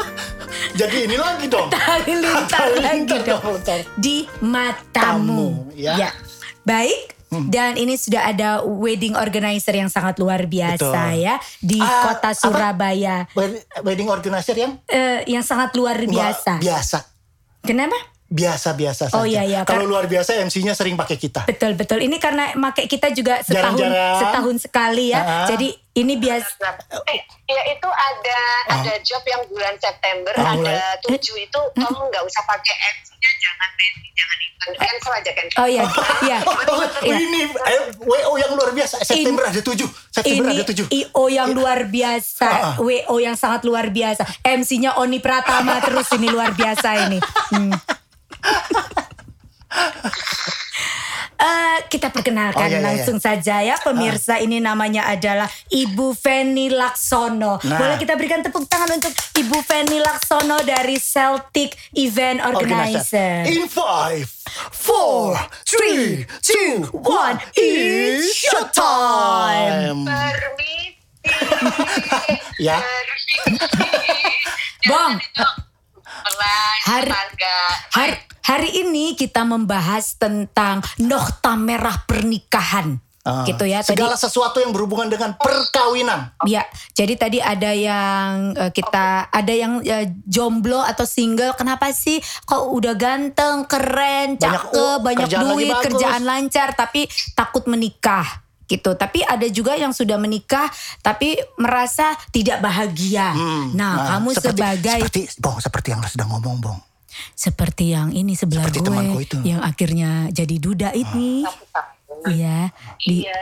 [0.80, 1.68] Jadi ini lagi dong.
[1.68, 3.60] Halilintar lagi Halilintar dong
[4.00, 5.68] di matamu.
[5.68, 6.16] Tamu, ya.
[6.64, 7.12] Baik.
[7.44, 10.78] Dan ini sudah ada wedding organizer yang sangat luar biasa
[11.10, 11.20] Betul.
[11.20, 12.38] ya di Ah, kota apa?
[12.38, 16.58] Surabaya Wed- Wedding organizer yang Eh, yang sangat luar biasa.
[16.58, 16.98] biasa.
[17.60, 17.96] Kenapa?
[18.26, 19.14] Biasa-biasa saja.
[19.14, 19.60] Oh, iya, iya.
[19.62, 21.44] Kalau luar biasa MC-nya sering pakai kita.
[21.44, 22.00] Betul betul.
[22.00, 24.18] Ini karena make kita juga setahun Jarang-jarang.
[24.18, 25.20] setahun sekali ya.
[25.20, 25.46] Ah.
[25.46, 26.50] Jadi ini biasa.
[27.06, 28.40] Eh, ya itu ada
[28.72, 30.80] ada job yang bulan September Oh, ada mulai.
[31.04, 34.36] tujuh itu kamu nggak usah pakai MC-nya jangan Meti jangan
[34.74, 35.84] cancel aja kan Oh iya,
[36.26, 36.38] iya.
[36.42, 37.16] Oh, Iya.
[37.20, 38.98] ini eh, WO yang luar biasa.
[39.00, 39.86] September ada tujuh.
[40.08, 40.86] September Ini ada tujuh.
[40.88, 42.74] IO yang luar biasa, Ah, ah.
[42.80, 47.18] WO yang sangat luar biasa, MC-nya Oni Pratama terus ini luar biasa ini.
[47.52, 47.70] Hmm.
[51.34, 56.72] Eh, kita perkenalkan Oh, iya, iya, langsung saja ya pemirsa ini namanya adalah Ibu Feni
[56.72, 57.60] Laksono.
[57.60, 57.76] Nah.
[57.76, 63.44] Boleh kita berikan tepuk tangan untuk Ibu Feni Laksono dari Celtic Event Organizer.
[63.44, 64.24] In five,
[64.72, 65.36] four,
[65.68, 70.06] three, two, one, it's showtime.
[70.06, 70.96] permisi
[72.64, 72.80] Ya.
[72.80, 73.68] permisi
[74.88, 75.20] Bang.
[76.16, 77.12] Pelan Hari-
[77.90, 83.00] Hari, hari ini kita membahas tentang nokta merah pernikahan.
[83.24, 83.80] Ah, gitu ya.
[83.80, 86.36] Tadi Segala sesuatu yang berhubungan dengan perkawinan.
[86.44, 86.60] ya,
[86.92, 91.56] jadi tadi ada yang eh, kita ada yang eh, jomblo atau single.
[91.56, 97.08] Kenapa sih kok udah ganteng, keren, Banyak cakep, u- banyak kerjaan duit, kerjaan lancar tapi
[97.32, 98.94] takut menikah gitu.
[98.94, 100.68] Tapi ada juga yang sudah menikah
[101.00, 103.32] tapi merasa tidak bahagia.
[103.32, 106.78] Hmm, nah, kamu seperti, sebagai seperti bong seperti yang sedang ngomong bong.
[107.30, 109.38] seperti yang ini sebelah Seperti gue itu.
[109.46, 111.46] yang akhirnya jadi duda ini.
[112.24, 112.72] Iya,
[113.04, 113.36] di iya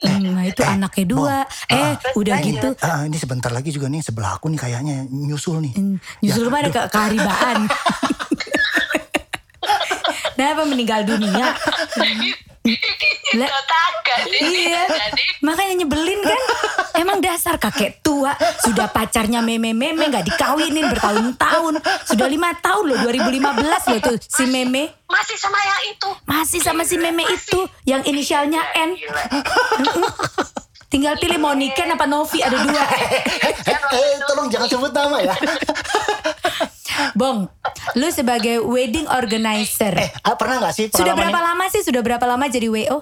[0.00, 1.36] Hmm, nah itu anaknya dua.
[1.68, 2.68] Eh, udah gitu.
[2.80, 5.72] Ah, ini sebentar lagi juga nih sebelah aku nih kayaknya nyusul nih.
[5.76, 7.58] hmm, Nyusul Ya, mana ke keharibaan.
[10.40, 11.52] Kenapa meninggal dunia?
[13.36, 13.48] Lah,
[14.40, 16.40] iya, jadi makanya nyebelin kan?
[16.96, 18.32] Emang dasar kakek tua
[18.64, 21.84] sudah pacarnya meme-meme nggak dikawinin bertahun-tahun.
[22.08, 24.96] Sudah lima tahun loh 2015 loh tuh si meme.
[25.12, 26.08] Masih sama yang itu.
[26.24, 27.36] Masih sama si meme Masih.
[27.36, 28.96] itu yang inisialnya N.
[30.92, 32.80] Tinggal pilih mau Niken apa Novi ada dua.
[33.44, 35.36] Eh, eh, tolong jangan sebut nama ya.
[37.12, 37.48] Bong,
[37.94, 39.92] lu sebagai wedding organizer.
[39.92, 41.82] Eh, ah, pernah nggak sih Sudah berapa lama sih?
[41.82, 42.98] Sudah berapa lama jadi WO?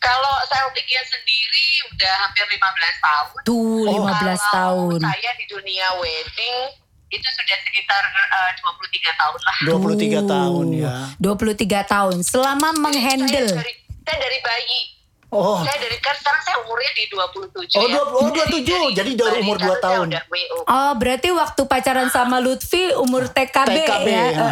[0.00, 2.56] Kalau saya bikin sendiri udah hampir 15
[2.98, 3.38] tahun.
[3.44, 4.00] Tuh, Oh.
[4.00, 5.00] 15 Kalau tahun.
[5.04, 6.56] Saya di dunia wedding
[7.10, 9.56] itu sudah sekitar eh, 23 tahun lah.
[9.66, 10.94] 23 Tuh, tahun ya.
[11.20, 12.16] 23 tahun.
[12.24, 13.50] Selama menghandle.
[13.50, 13.74] Saya dari,
[14.06, 14.80] saya dari bayi.
[15.30, 15.62] Oh.
[15.62, 17.94] Saya dari kan sekarang saya umurnya di 27 Oh, ya.
[17.94, 18.98] dua- oh, 27.
[18.98, 20.10] Jadi dari umur dua tahun.
[20.66, 24.26] Oh, berarti waktu pacaran sama Lutfi umur TKB, TKB, ya.
[24.26, 24.46] ya.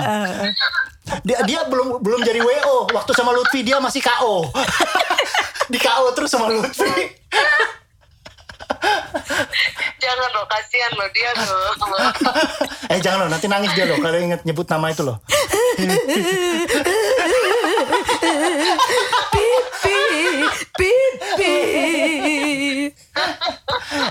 [1.24, 2.92] Dia dia belum belum jadi WO.
[2.92, 4.44] Waktu sama Lutfi dia masih KO.
[5.72, 6.84] Di KO terus sama Lutfi.
[10.02, 11.68] Jangan loh, kasihan loh dia loh.
[12.92, 15.18] eh jangan loh, nanti nangis dia loh kalau inget nyebut nama itu loh.
[19.32, 19.98] Pipi,
[20.78, 21.54] pipi.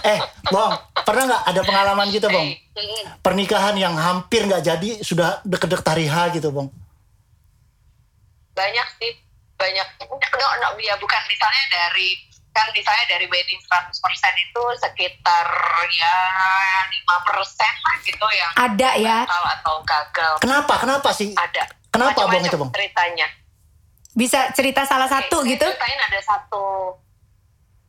[0.03, 0.19] Eh,
[0.51, 0.73] Bong,
[1.03, 2.47] pernah nggak ada pengalaman gitu, Bong?
[3.23, 6.69] Pernikahan yang hampir nggak jadi sudah deket-deket hari H gitu, Bong.
[8.57, 9.13] banyak sih
[9.53, 12.17] banyak no, no, ya bukan misalnya dari
[12.57, 13.93] kan misalnya dari wedding 100%
[14.41, 15.45] itu sekitar
[15.93, 16.17] ya
[16.89, 19.17] 5% lah gitu yang Ada ya.
[19.29, 20.73] atau gagal Kenapa?
[20.81, 21.37] Kenapa sih?
[21.37, 22.71] ada Kenapa, Bong, Macam-macam itu, Bong?
[22.73, 23.27] ceritanya
[24.17, 25.69] Bisa cerita salah satu Oke, gitu?
[25.69, 26.65] saya ceritain ada satu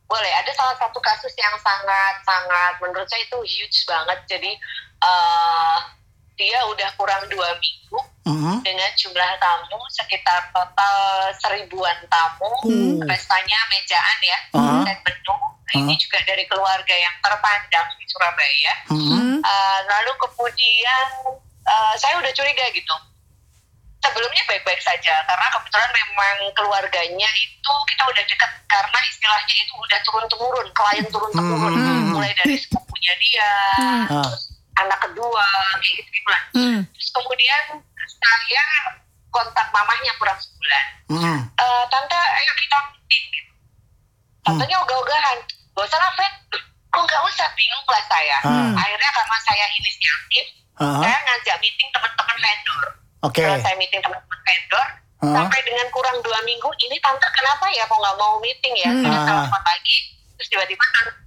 [0.05, 4.57] boleh ada salah satu kasus yang sangat sangat menurut saya itu huge banget jadi
[4.99, 5.77] eh
[6.39, 8.63] dia udah kurang dua minggu Mhm.
[8.63, 10.97] dengan jumlah tamu sekitar total
[11.35, 13.03] seribuan tamu Hmm.
[13.03, 14.87] pestanya mejaan ya Hmm.
[14.87, 15.35] dan menu
[15.69, 18.73] ini juga dari keluarga yang terpandang di Surabaya.
[18.89, 19.37] Hmm.
[19.37, 21.07] Uh, lalu kemudian
[21.61, 22.95] uh, saya udah curiga gitu
[23.99, 29.99] sebelumnya baik-baik saja karena kebetulan memang keluarganya itu kita udah dekat karena istilahnya itu udah
[30.01, 32.15] turun temurun klien turun temurun Hmm.
[32.15, 34.23] mulai dari sepupunya dia Ah.
[34.23, 35.43] terus anak kedua
[35.75, 36.79] kayak gitu gitu lah Hmm.
[36.87, 37.63] terus kemudian
[38.09, 38.63] saya
[39.29, 41.37] kontak mamahnya kurang sebulan Mhm.
[41.49, 43.51] Eh, tante ayo kita meeting gitu.
[44.41, 45.37] tantenya ogah-ogahan
[45.71, 46.33] gak usah lah Fred
[46.89, 48.73] kok gak usah bingung lah saya Hmm.
[48.73, 50.99] akhirnya karena saya inisiatif Aha.
[51.01, 52.83] saya ngajak meeting teman-teman vendor
[53.19, 53.43] Oke.
[53.43, 54.85] Setelah saya meeting teman-teman vendor
[55.19, 55.33] Hah?
[55.35, 59.03] sampai dengan kurang dua minggu ini tante kenapa ya kok nggak mau meeting ya Hmm.
[59.03, 59.25] Saya Ah.
[59.43, 59.97] telepon lagi
[60.39, 60.83] terus tiba-tiba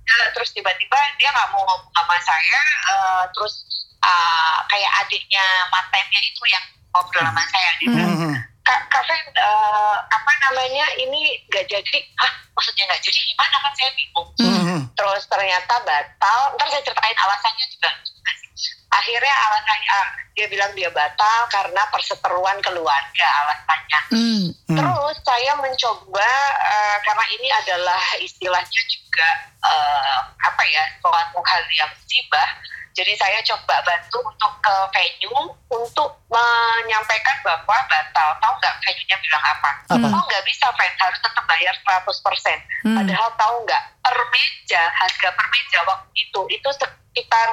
[0.09, 3.55] eh, terus tiba-tiba dia nggak mau ngomong sama saya eh, terus
[4.01, 6.65] ah, kayak adiknya mantannya itu yang
[6.97, 8.35] ngobrol sama saya dia bilang, Mhm.
[8.63, 11.99] Kak, Kak Fen, eh, apa namanya ini nggak jadi.
[12.23, 13.19] Ah maksudnya nggak jadi?
[13.27, 14.29] Gimana kan saya bingung.
[14.39, 14.79] Mhm.
[14.95, 16.41] terus ternyata batal.
[16.55, 17.91] Ntar saya ceritain alasannya juga
[18.93, 24.53] akhirnya alasannya ah, dia bilang dia batal karena perseteruan keluarga alasannya Hmm.
[24.69, 24.77] Hmm.
[24.77, 26.31] terus saya mencoba
[26.61, 29.29] eh, karena ini adalah istilahnya juga
[29.65, 32.49] eh, apa ya suatu hal yang musibah
[32.93, 39.45] jadi saya coba bantu untuk ke venue untuk menyampaikan bahwa batal tahu nggak venue-nya bilang
[39.49, 40.07] apa Apa?
[40.13, 42.05] oh nggak bisa fans harus tetap bayar 100%
[42.83, 42.99] Hmm.
[42.99, 47.49] Padahal tahu nggak per meja harga per meja waktu itu itu sekitar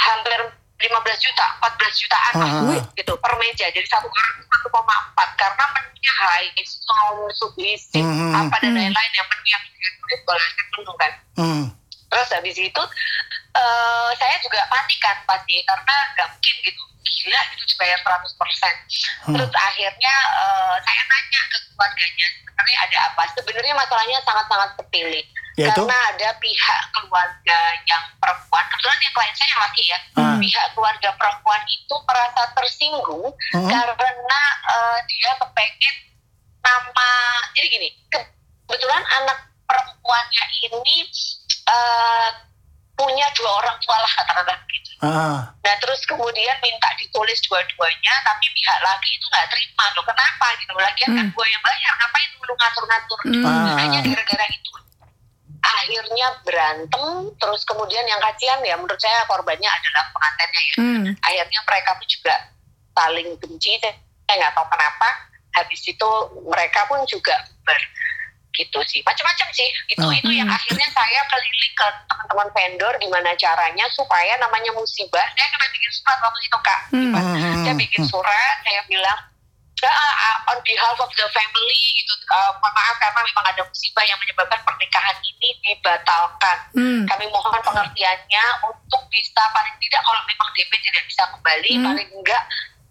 [0.00, 0.40] hampir
[0.82, 2.82] 15 juta, 14 jutaan lah, Ah.
[2.92, 3.66] gitu per meja.
[3.70, 8.34] Jadi satu orang 1,4 karena menunya high, sound, subisi, Hmm.
[8.34, 8.78] apa dan Hmm.
[8.82, 9.64] lain-lain yang menu yang
[10.02, 11.12] kulit bolasan penuh kan.
[11.38, 11.64] Mhm.
[12.12, 12.82] Terus habis itu
[13.52, 18.08] eh, saya juga panik kan pasti karena nggak mungkin gitu gila itu dibayar 100%.
[19.26, 19.34] Hmm.
[19.36, 23.22] Terus akhirnya eh, saya nanya ke keluarganya sebenarnya ada apa?
[23.34, 25.22] Sebenarnya masalahnya sangat-sangat sepele.
[25.60, 25.84] Yaitu?
[25.84, 30.38] Karena ada pihak keluarga yang perempuan, kebetulan yang klien saya yang laki ya, Hmm.
[30.40, 33.68] pihak keluarga perempuan itu merasa tersinggung Hmm.
[33.68, 34.40] karena
[34.72, 35.96] eh, dia kepengen
[36.62, 37.10] nama,
[37.52, 39.38] jadi gini, kebetulan anak
[39.68, 40.96] perempuannya ini
[41.68, 42.28] eh,
[43.02, 44.90] punya dua orang tua lah katakanlah begitu.
[45.02, 45.40] Ah.
[45.50, 50.04] Nah terus kemudian minta ditulis dua-duanya, tapi pihak laki itu nggak terima loh.
[50.06, 50.72] Kenapa gitu?
[50.78, 51.34] Lagian kan Hmm.
[51.34, 53.20] gue yang bayar, ngapain lu ngatur-ngatur?
[53.26, 53.42] Hmm.
[53.42, 53.74] Ah.
[53.82, 54.70] Hanya gara-gara itu.
[55.62, 57.06] Akhirnya berantem,
[57.38, 60.74] terus kemudian yang kasihan ya menurut saya korbannya adalah pengantinnya ya.
[60.78, 61.04] Hmm.
[61.26, 62.34] Akhirnya mereka pun juga
[62.94, 65.08] saling benci, saya nggak tahu kenapa.
[65.52, 66.10] Habis itu
[66.46, 67.34] mereka pun juga
[67.66, 67.78] ber
[68.52, 70.12] gitu sih macam-macam sih itu Ah.
[70.12, 70.56] itu yang Hmm.
[70.56, 76.18] akhirnya saya keliling ke teman-teman vendor gimana caranya supaya namanya musibah saya kena bikin surat
[76.20, 77.12] waktu itu kak Hmm.
[77.64, 79.20] Saya bikin surat saya bilang
[79.82, 84.04] uh, uh, on behalf of the family gitu uh, mohon maaf karena memang ada musibah
[84.04, 87.02] yang menyebabkan pernikahan ini dibatalkan Hmm.
[87.08, 91.84] kami mohon pengertiannya untuk bisa paling tidak kalau memang DP tidak bisa kembali Hmm.
[91.84, 92.42] paling enggak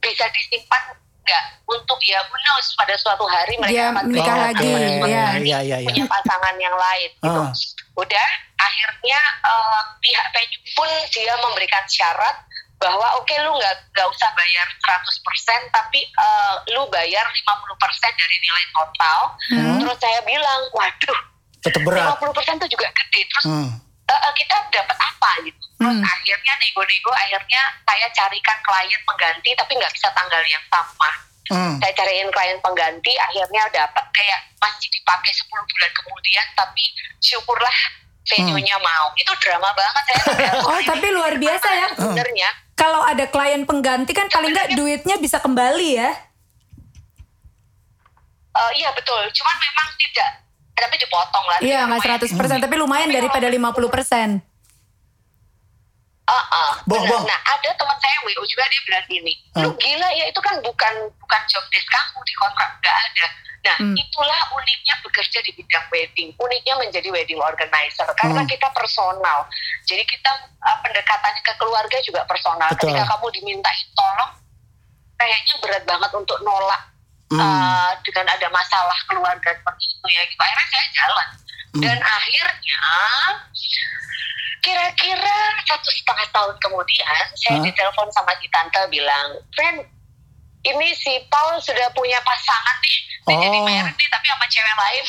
[0.02, 0.84] bisa disimpan
[1.22, 5.26] enggak untuk ya who knows pada suatu hari mereka akan menikah berjodoh lagi, ya.
[5.38, 5.88] Iya, iya, iya.
[5.88, 7.52] punya pasangan yang lain gitu Ah.
[7.94, 12.36] udah akhirnya eh, pihak venue pun dia memberikan syarat
[12.78, 17.38] bahwa oke lu nggak nggak usah bayar 100% tapi eh, lu bayar 50%
[18.16, 19.20] dari nilai total
[19.52, 19.78] Hmm.
[19.80, 21.20] terus saya bilang waduh
[21.62, 22.18] Tetap berat.
[22.18, 23.70] 50% itu juga gede terus Hmm.
[24.04, 26.06] Eh, kita dapat apa gitu terus Hmm.
[26.06, 31.10] akhirnya nego-nego akhirnya saya carikan klien pengganti tapi nggak bisa tanggal yang sama
[31.50, 31.76] Hmm.
[31.78, 36.84] saya cariin klien pengganti akhirnya dapat kayak masih dipakai 10 bulan kemudian tapi
[37.20, 37.78] syukurlah
[38.24, 41.88] venue-nya mau itu drama banget saya Oh, ini tapi luar biasa ya.
[41.92, 46.10] sebenarnya Kalau ada klien pengganti kan paling nggak duitnya bisa kembali ya.
[48.52, 50.30] eh, iya betul cuman memang tidak
[50.74, 52.58] tapi dipotong lah Iya, nggak Lumayan.
[52.58, 54.42] 100%, tapi lumayan daripada 50%.
[56.26, 57.12] Ah, ah, Bong, benar.
[57.12, 57.24] bong.
[57.28, 59.76] Nah, ada teman saya yang WO juga dia bilang gini, lu Hmm.
[59.76, 63.26] gila ya itu kan bukan bukan job desk kamu di kontrak nggak ada.
[63.62, 63.94] Nah, Hmm.
[63.94, 68.50] itulah uniknya bekerja di bidang wedding, uniknya menjadi wedding organizer karena Hmm.
[68.50, 69.44] kita personal.
[69.84, 72.70] Jadi kita uh, pendekatannya ke keluarga juga personal.
[72.72, 72.96] Betul.
[72.96, 74.32] Ketika kamu dimintain tolong,
[75.20, 76.82] kayaknya berat banget untuk nolak
[77.32, 77.40] Hmm.
[77.40, 80.22] uh, dengan ada masalah keluarga seperti itu ya.
[80.28, 80.40] Gitu.
[80.40, 81.28] Akhirnya saya jalan
[81.72, 81.80] Hmm.
[81.88, 82.84] dan akhirnya
[84.62, 89.80] kira-kira satu setengah tahun kemudian saya ditelepon sama si tante bilang, Friend,
[90.62, 93.66] ini si Paul sudah punya pasangan nih, dia jadi Oh.
[93.66, 95.06] married nih tapi sama cewek lain.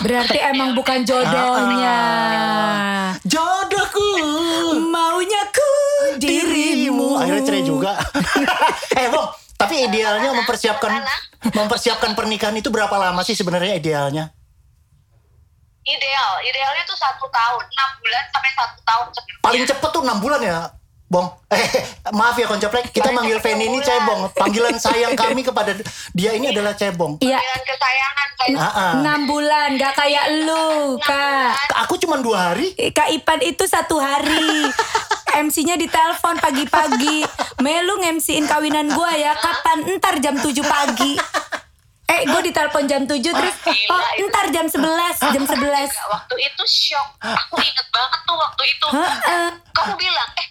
[0.00, 1.98] Berarti emang bukan jodohnya.
[3.22, 4.08] Jodohku.
[4.90, 5.70] Maunya ku
[6.18, 7.20] dirimu.
[7.20, 7.92] Akhirnya cerai juga.
[8.98, 9.30] eh, Bong,
[9.60, 11.04] tapi idealnya mempersiapkan
[11.60, 14.32] mempersiapkan pernikahan itu berapa lama sih sebenarnya idealnya?
[15.80, 19.44] Ideal, idealnya tuh satu tahun, enam bulan sampai satu tahun sebelumnya.
[19.44, 20.58] Paling cepet tuh 6 bulan ya,
[21.08, 21.28] Bong.
[21.50, 24.20] Eh, maaf ya koncoplek, kita Paling manggil Feni ini enam cebong.
[24.36, 25.72] Panggilan sayang kami kepada
[26.12, 27.18] dia ini adalah cebong.
[27.24, 28.56] Iya, Panggilan kesayangan saya.
[28.60, 28.92] Ah, ah.
[29.00, 31.74] enam bulan, gak kayak lu, Kak.
[31.88, 32.76] Aku cuma dua hari.
[32.92, 34.68] Kak Ipan itu satu hari.
[35.36, 37.22] MC-nya ditelepon pagi-pagi.
[37.58, 39.32] Melu MC-in kawinan gua ya.
[39.32, 39.86] Kapan?
[39.96, 41.14] Ntar jam 7 pagi.
[42.10, 43.54] Eh, gue ditelepon jam 7 terus.
[43.62, 44.26] Gila, Oh, itu.
[44.26, 45.14] ntar jam 11.
[45.22, 45.86] Jam 11.
[45.86, 47.08] Juga waktu itu shock.
[47.22, 48.86] Aku inget banget tuh waktu itu.
[49.70, 50.46] Kamu bilang, eh,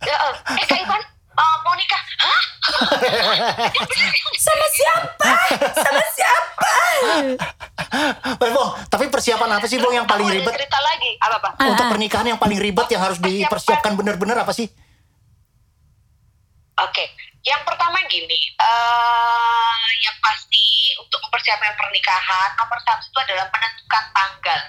[0.00, 0.16] eh,
[0.56, 1.02] eh Kak Ivan,
[1.34, 2.02] eh, mau nikah?
[2.22, 2.42] Hah?
[4.44, 5.30] Sama siapa?
[5.74, 6.70] Sama siapa?
[8.38, 10.54] Bong, tapi persiapan apa sih, Bong, yang paling ribet?
[10.54, 11.10] cerita lagi.
[11.20, 11.52] Apa, Pak?
[11.62, 11.90] Untuk ah.
[11.90, 13.46] pernikahan yang paling ribet yang harus Persiapan.
[13.46, 14.70] dipersiapkan benar-benar apa sih?
[16.74, 17.04] Oke,
[17.46, 24.60] yang pertama gini, eh yang pasti untuk mempersiapkan pernikahan nomor satu itu adalah menentukan tanggal.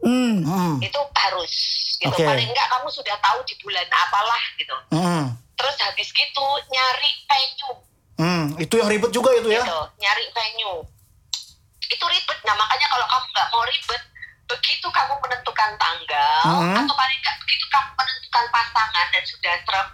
[0.00, 0.36] Hmm.
[0.40, 0.76] Hmm.
[0.80, 1.52] Itu harus,
[2.00, 2.08] gitu.
[2.08, 2.24] Oke.
[2.24, 4.76] Paling enggak kamu sudah tahu di bulan apalah gitu.
[4.88, 5.24] Hmm.
[5.60, 7.76] Terus habis gitu nyari venue,
[8.16, 8.52] Hmm.
[8.56, 9.60] Itu yang ribet juga itu ya?
[9.60, 9.80] gitu.
[9.98, 10.84] Nyari venue.
[11.82, 12.38] Itu ribet.
[12.42, 14.02] Nah makanya kalau kamu nggak mau ribet,
[14.46, 16.76] begitu kamu menentukan tanggal Hmm.
[16.76, 19.88] atau paling nggak begitu kamu menentukan pasangan dan sudah serem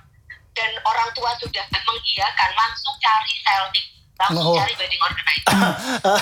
[0.52, 4.56] dan orang tua sudah mengiyakan, langsung cari selling, langsung Oh.
[4.56, 5.54] cari wedding organizer.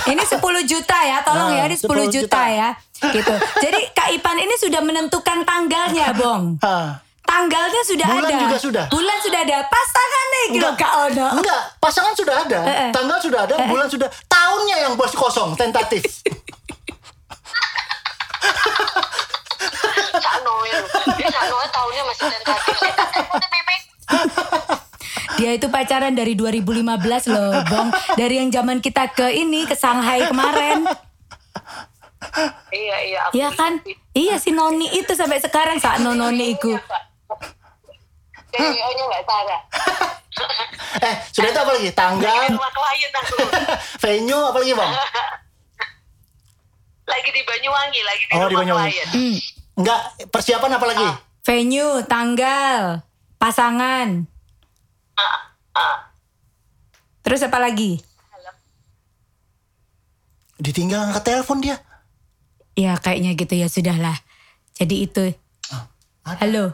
[0.13, 2.43] Ini 10 juta ya, tolong Ah, ya, ini 10 10 juta juta.
[2.51, 2.69] ya.
[3.07, 3.35] Gitu.
[3.59, 6.59] Jadi Kak Ipan ini sudah menentukan tanggalnya, Bong.
[7.25, 8.37] Tanggalnya sudah Bulan ada.
[8.39, 8.85] juga sudah.
[8.89, 9.59] Bulan sudah ada.
[9.67, 11.27] Pasangan nih gitu Kak Ono.
[11.35, 12.91] Enggak, pasangan sudah ada, Eh, eh.
[12.93, 16.05] tanggal sudah ada, bulan sudah, tahunnya yang bos kosong, tentatif.
[21.65, 22.77] Tahunnya masih tentatif.
[25.35, 26.79] Dia itu pacaran dari 2015
[27.27, 27.89] loh, Bong.
[28.15, 30.87] Dari yang zaman kita ke ini ke Shanghai kemarin.
[32.71, 33.23] Iya iya.
[33.33, 33.83] Iya kan?
[34.15, 36.73] Iya si Noni itu sampai sekarang saat Noni iku.
[36.73, 36.83] Iya,
[37.29, 37.41] Pak.
[38.55, 39.61] CEO-nya nggak salah.
[41.11, 41.91] eh, sudah itu apa lagi?
[41.91, 43.37] Tanggal, rumah klien aku.
[44.07, 44.93] venue, apa lagi bang?
[47.11, 48.95] lagi di Banyuwangi, lagi di Oh, di Banyuwangi.
[48.95, 49.09] klien.
[49.11, 49.37] Hmm.
[49.75, 50.01] Enggak,
[50.31, 51.09] persiapan apa lagi?
[51.45, 53.03] Venue, tanggal,
[53.43, 54.23] pasangan.
[55.19, 55.37] Ah,
[55.75, 55.97] ah.
[57.27, 57.99] Terus apa lagi?
[60.55, 61.83] Ditinggal angkat telepon dia.
[62.79, 64.15] Ya kayaknya gitu ya sudahlah.
[64.79, 65.25] Jadi itu.
[66.23, 66.39] ada.
[66.41, 66.65] Halo.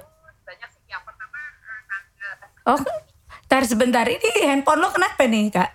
[2.62, 2.76] Oh,
[3.46, 4.04] ntar sebentar.
[4.04, 5.70] Ini handphone lo kenapa nih kak?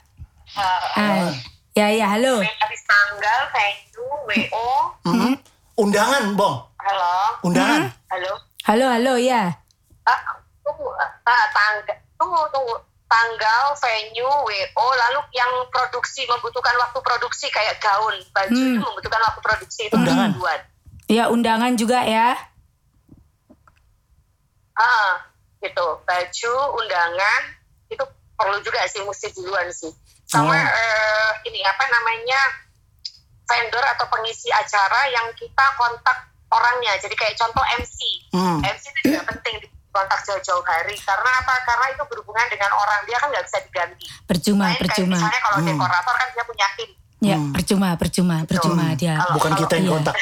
[0.53, 1.29] Ah, Ah,
[1.73, 2.39] ya ya halo.
[2.39, 4.67] habis tanggal, venue, WO,
[5.03, 5.33] Hmm.
[5.75, 6.55] Undangan, bong.
[6.77, 7.11] halo,
[7.43, 7.91] Undangan.
[8.07, 8.31] halo.
[8.63, 9.51] Halo halo ya.
[10.03, 10.21] Ah,
[10.61, 11.11] tunggu, ah,
[11.51, 11.83] tanggal,
[12.15, 12.75] tunggu, tunggu.
[13.05, 18.71] tanggal, venue, WO, lalu yang produksi membutuhkan waktu produksi kayak gaun, baju Hmm.
[18.71, 20.29] itu membutuhkan waktu produksi itu Undangan.
[20.31, 20.59] duluan.
[21.05, 22.33] Ya undangan juga ya.
[24.73, 25.21] Ah,
[25.65, 25.87] gitu.
[26.01, 27.41] Baju, undangan
[27.87, 28.03] itu
[28.33, 29.89] perlu juga sih mesti duluan sih.
[30.25, 30.57] Sama Oh.
[30.57, 32.39] eh, ini apa namanya
[33.45, 36.97] vendor atau pengisi acara yang kita kontak orangnya.
[36.97, 37.97] Jadi kayak contoh MC.
[38.31, 38.59] Hmm.
[38.59, 40.97] MC itu juga penting di kontak jauh-jauh hari.
[40.97, 41.53] Karena apa?
[41.63, 43.05] Karena itu berhubungan dengan orang.
[43.05, 44.05] Dia kan nggak bisa diganti.
[44.23, 45.15] Percuma, Lain kayak percuma.
[45.15, 45.67] misalnya kalau Hmm.
[45.67, 46.89] dekorator kan dia punya tim.
[47.17, 47.51] Ya, Hmm.
[47.51, 49.15] percuma, percuma, percuma dia.
[49.15, 49.93] Kalau- Bukan kita yang Iya.
[49.95, 50.15] kontak.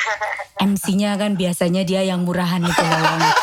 [0.56, 2.94] MC-nya kan biasanya dia yang murahan itu loh.
[2.94, 3.34] Yang, Kalau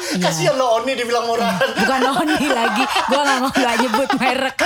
[0.00, 0.24] MC Iya.
[0.26, 1.68] Kasihan lo Oni dibilang murahan.
[1.72, 2.82] bukan Noni lagi.
[3.06, 4.58] Gua nggak mau nggak nyebut merek.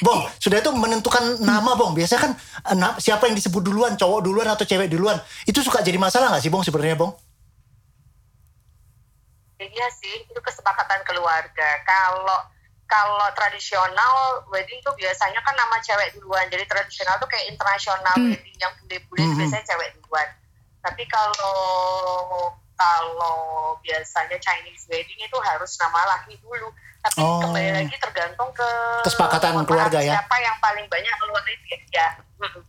[0.00, 1.94] Bong, sudah itu menentukan nama Bong.
[1.94, 5.16] Biasanya kan eh, na- siapa yang disebut duluan, cowok duluan atau cewek duluan.
[5.42, 7.12] Itu suka jadi masalah nggak sih Bong sebenarnya Bong?
[9.56, 11.68] Iya sih, itu kesepakatan keluarga.
[11.82, 12.38] Kalau
[12.94, 14.14] kalau tradisional
[14.54, 16.46] wedding tuh biasanya kan nama cewek duluan.
[16.46, 18.30] Jadi tradisional tuh kayak internasional Hmm.
[18.30, 19.34] wedding yang bule-bule Hmm.
[19.42, 20.28] biasanya cewek duluan.
[20.78, 21.58] Tapi kalau
[22.74, 23.38] kalau
[23.82, 26.70] biasanya Chinese wedding itu harus nama laki dulu.
[27.04, 27.42] Tapi Oh.
[27.42, 28.68] kembali lagi tergantung ke
[29.04, 30.14] Kesepakatan keluarga maaf, ya?
[30.18, 32.08] Siapa yang paling banyak keluarin ya.
[32.40, 32.62] Mm-mm.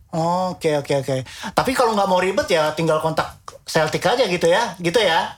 [0.52, 1.16] Oke oke oke.
[1.52, 3.26] Tapi kalau nggak mau ribet ya tinggal kontak
[3.66, 5.34] Celtic aja gitu ya, gitu ya.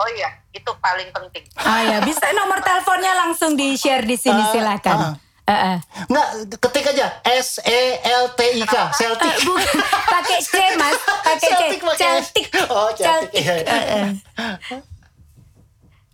[0.00, 1.44] Oh iya, itu paling penting.
[1.54, 4.96] Ah ya, bisa nomor teleponnya langsung di share di sini Ah, silahkan.
[4.98, 5.14] ah.
[5.42, 5.78] Eh, eh.
[6.06, 6.28] Nggak
[6.58, 9.28] ketik aja S E L T I K Celtic.
[9.28, 9.76] Eh, bukan
[10.06, 11.44] pakai C mas, pakai C.
[11.44, 12.46] Celtic pakai- Celtic.
[12.66, 13.54] Oh, Celtic, iya.
[13.58, 14.08] Eh, eh.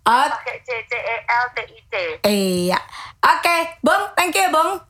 [0.02, 0.30] Oke.
[0.32, 1.94] Pakai C C E L T I T.
[2.24, 2.78] Iya.
[3.20, 4.82] Oke, Bong, thank you, Bong.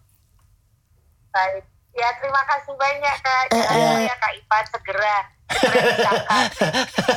[1.29, 1.65] Baik.
[1.93, 3.45] Ya terima kasih banyak kak.
[3.47, 3.83] Eh, Jangan eh.
[3.83, 5.17] lupa ya kak Ipan segera.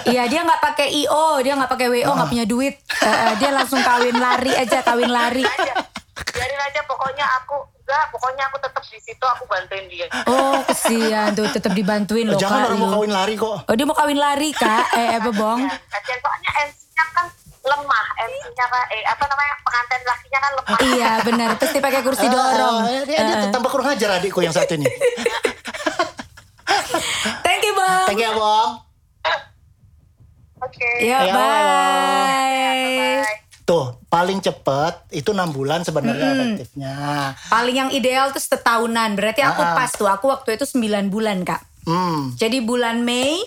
[0.05, 2.75] Iya, dia nggak pakai IO, dia nggak pakai WO, nggak punya duit.
[2.99, 5.43] Eh, eh, dia langsung kawin lari aja, kawin lari.
[6.29, 10.05] Biarin aja pokoknya aku enggak, pokoknya aku tetap di situ aku bantuin dia.
[10.25, 12.67] Oh, kesian tuh tetap dibantuin loh Jangan Kak.
[12.67, 12.93] orang mau lu.
[12.95, 13.55] kawin lari kok.
[13.65, 14.83] Oh, dia mau kawin lari, Kak.
[14.93, 15.59] Eh, apa, Bong?
[15.63, 17.25] Ya, kasihan soalnya MC-nya kan
[17.59, 20.77] lemah, MC-nya kan eh apa namanya pengantin lakinya kan lemah.
[20.85, 21.49] Iya, benar.
[21.57, 22.77] Terus dia pakai kursi dorong.
[22.77, 23.49] Ah, ah, dia, dia Eh, eh.
[23.49, 24.85] tambah kurang ajar adikku yang satu ini.
[28.09, 28.33] Thank you, Bong.
[28.33, 28.69] Thank you ya Bong.
[30.59, 30.89] Oke.
[30.99, 33.23] Yuk, Ya, bye.
[33.23, 33.37] Bye.
[33.63, 36.93] Tuh, paling cepet itu enam bulan sebenarnya efektifnya.
[37.47, 39.13] Paling yang ideal tuh setahunan.
[39.13, 40.09] Berarti aku pas tuh.
[40.09, 41.61] Aku waktu itu 9 bulan, Kak.
[41.85, 42.33] Hmm.
[42.33, 43.37] Jadi bulan Mei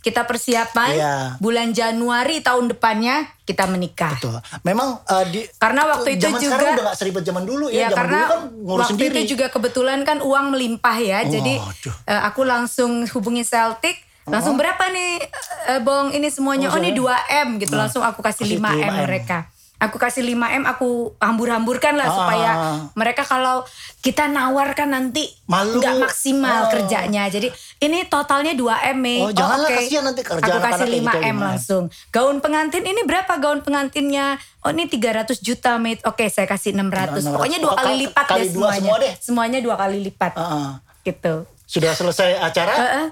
[0.00, 0.90] kita persiapan.
[0.90, 1.14] Iya.
[1.36, 4.20] Bulan Januari tahun depannya kita menikah.
[4.20, 4.36] Tuh.
[4.62, 7.74] Memang eh, di Karena waktu itu zaman juga- sekarang udah gak seribet zaman dulu ya.
[7.74, 9.12] Ya zaman karena dulu kan ngurus waktu sendiri.
[9.16, 11.24] itu juga kebetulan kan uang melimpah ya.
[11.24, 11.94] Jadi Waduh.
[12.06, 13.96] eh, aku langsung hubungi Celtic.
[14.26, 15.22] Langsung berapa nih
[15.68, 16.68] eh, Bong ini semuanya?
[16.68, 17.74] Oh, Oh, ini saya- 2M gitu.
[17.74, 19.04] Langsung aku kasih kasih 5M, 5M.
[19.04, 19.38] mereka.
[19.80, 22.12] Aku kasih 5M aku hambur-hamburkan lah Ah.
[22.12, 22.50] supaya
[22.92, 23.64] mereka kalau
[23.98, 27.24] kita nawarkan nanti nggak maksimal kerjanya.
[27.26, 27.48] Jadi
[27.80, 29.18] ini totalnya 2M Mei.
[29.18, 29.80] Oh, janganlah, oke.
[29.80, 31.36] kasihan nanti kerjaan Aku kasih anak-anak kayak gitu, 5M 5M.
[31.42, 31.82] langsung.
[32.10, 34.36] Gaun pengantin ini berapa gaun pengantinnya?
[34.60, 35.96] Oh ini 300 juta Mei.
[36.02, 37.24] Oke saya kasih 600.
[37.24, 37.32] 600.
[37.32, 38.76] Pokoknya dua Oh, kali lipat kali deh semuanya.
[38.78, 39.12] semua deh.
[39.18, 40.32] Semuanya dua kali lipat.
[40.34, 40.70] Ah, ah.
[41.00, 41.34] Gitu.
[41.70, 42.74] Sudah selesai acara?
[42.74, 43.06] Heeh.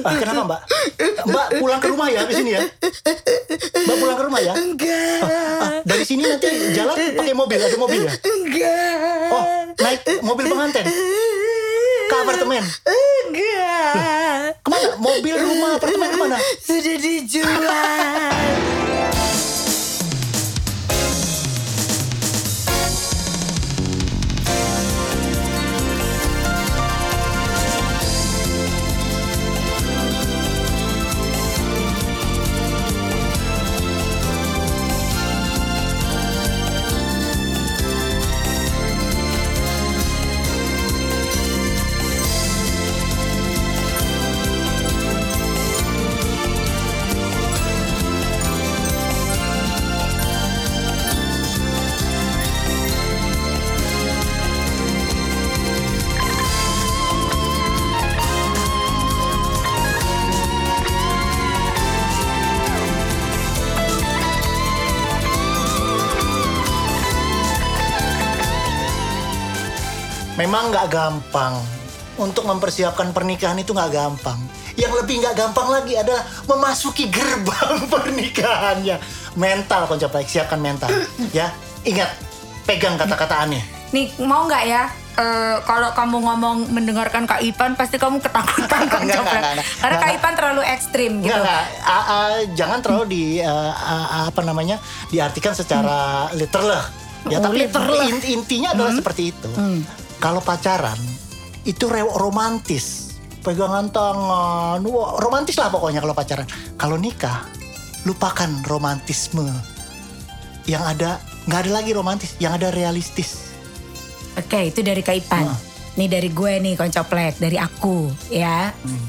[0.00, 0.60] Ah, kenapa Mbak?
[1.28, 2.64] Mbak pulang ke rumah ya habis ini ya?
[3.84, 4.56] Mbak pulang ke rumah ya?
[4.56, 5.20] Enggak.
[5.28, 8.12] Ah, dari sini nanti jalan pakai mobil, ada mobil ya?
[8.24, 9.28] Enggak.
[9.28, 9.44] Oh,
[9.84, 10.88] naik mobil pengantin?
[12.08, 12.64] Ke apartemen?
[12.88, 14.56] Enggak.
[14.64, 14.88] Ke mana?
[14.96, 16.36] Mobil, rumah, apartemen ke mana?
[16.64, 17.68] Sudah dijual.
[70.38, 71.58] Memang nggak gampang.
[72.14, 74.38] Untuk mempersiapkan pernikahan itu nggak gampang.
[74.74, 78.96] Yang lebih nggak gampang lagi adalah memasuki gerbang pernikahannya.
[79.34, 80.90] Mental konco baik, siapkan mental.
[81.30, 81.50] Ya,
[81.82, 82.14] ingat,
[82.64, 83.62] pegang kata-kata aneh.
[83.90, 84.86] Nih mau nggak ya?
[85.16, 89.34] eh, kalau kamu ngomong mendengarkan Kak Ipan pasti kamu ketakutan Enggak, enggak, Koncoplek.
[89.34, 89.66] enggak, enggak.
[89.74, 91.26] Karena Enggak, Kak Ipan terlalu ekstrim gitu.
[91.28, 91.64] Enggak, enggak.
[91.84, 94.76] A- a- jangan terlalu di uh, a- apa namanya
[95.08, 95.98] diartikan secara
[96.32, 96.86] literal.
[97.26, 97.98] Ya, Oh, tapi literal.
[98.24, 99.50] intinya adalah seperti itu.
[100.18, 100.98] Kalau pacaran
[101.62, 103.14] itu rew romantis,
[103.46, 106.46] pegangan tangan, wah, romantis lah pokoknya kalau pacaran.
[106.74, 107.46] Kalau nikah,
[108.02, 109.46] lupakan romantisme.
[110.66, 111.10] Yang ada
[111.46, 113.54] nggak ada lagi romantis, yang ada realistis.
[114.34, 115.46] Oke, itu dari Kak Ipan.
[115.46, 115.58] Ah.
[115.98, 118.74] Nih dari gue nih koncoplek, dari aku ya.
[118.74, 119.06] Hmm.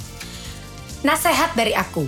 [1.01, 2.05] Nasehat dari aku.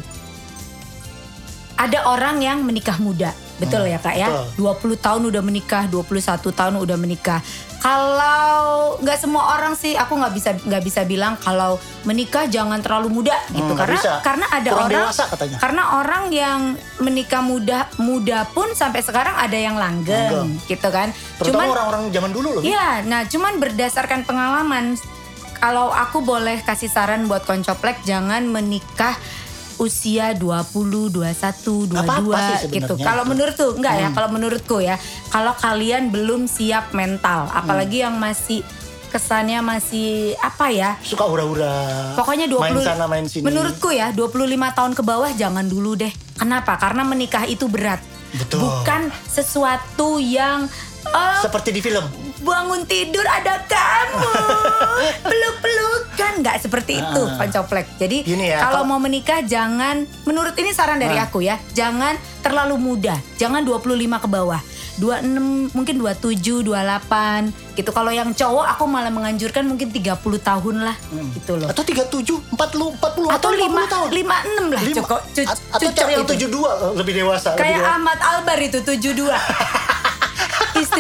[1.82, 3.34] Ada orang yang menikah muda.
[3.58, 4.30] Betul Hmm, ya Kak ya?
[4.30, 4.94] betul.
[4.94, 6.14] 20 tahun udah menikah, 21
[6.52, 7.42] tahun udah menikah.
[7.82, 13.10] Kalau nggak semua orang sih aku nggak bisa nggak bisa bilang kalau menikah jangan terlalu
[13.12, 14.12] muda gitu Hmm, nggak karena bisa.
[14.22, 15.58] karena ada Kurang orang dewasa katanya.
[15.58, 16.60] karena orang yang
[16.98, 20.70] menikah muda muda pun sampai sekarang ada yang langgeng Langgeng.
[20.70, 21.10] gitu kan.
[21.36, 22.62] Terutama orang-orang zaman dulu loh.
[22.62, 24.94] Iya, nah cuman berdasarkan pengalaman,
[25.58, 29.18] kalau aku boleh kasih saran buat koncoplek, jangan menikah
[29.82, 32.94] usia 20, 21, 22 Nggak apa-apa sih gitu.
[32.94, 33.02] itu.
[33.02, 34.04] Kalau menurutku enggak Hmm.
[34.04, 34.96] ya, kalau menurutku ya,
[35.28, 38.06] kalau kalian belum siap mental, apalagi Hmm.
[38.06, 38.62] yang masih
[39.10, 40.96] kesannya masih apa ya?
[41.02, 42.14] Suka hura-hura.
[42.16, 43.44] Pokoknya 20 main sana main sini.
[43.44, 44.38] Menurutku ya 25
[44.72, 46.14] tahun ke bawah jangan dulu deh.
[46.38, 46.78] Kenapa?
[46.78, 48.00] Karena menikah itu berat.
[48.32, 48.64] Betul.
[48.64, 50.72] Bukan sesuatu yang
[51.04, 52.06] eh, seperti di film.
[52.42, 54.18] bangun tidur ada kamu
[55.30, 57.38] peluk-pelukan nggak seperti itu Ah.
[57.38, 61.26] koncoplek jadi Gini ya, kalau kalau- mau menikah jangan menurut ini saran dari Ah.
[61.26, 63.86] aku ya jangan terlalu muda jangan 25
[64.18, 64.58] ke bawah
[64.98, 70.98] 26 mungkin 27 28 gitu kalau yang cowok aku malah menganjurkan mungkin 30 tahun lah
[71.34, 74.10] gitu loh Atau 37, 40, 40 atau 5 50 tahun.
[74.12, 75.20] 56 lah cukup
[75.72, 76.34] atau cari yang itu.
[76.50, 77.54] 72 lebih dewasa.
[77.54, 77.94] lebih kayak dewasa.
[77.96, 79.30] Ahmad Albar itu 72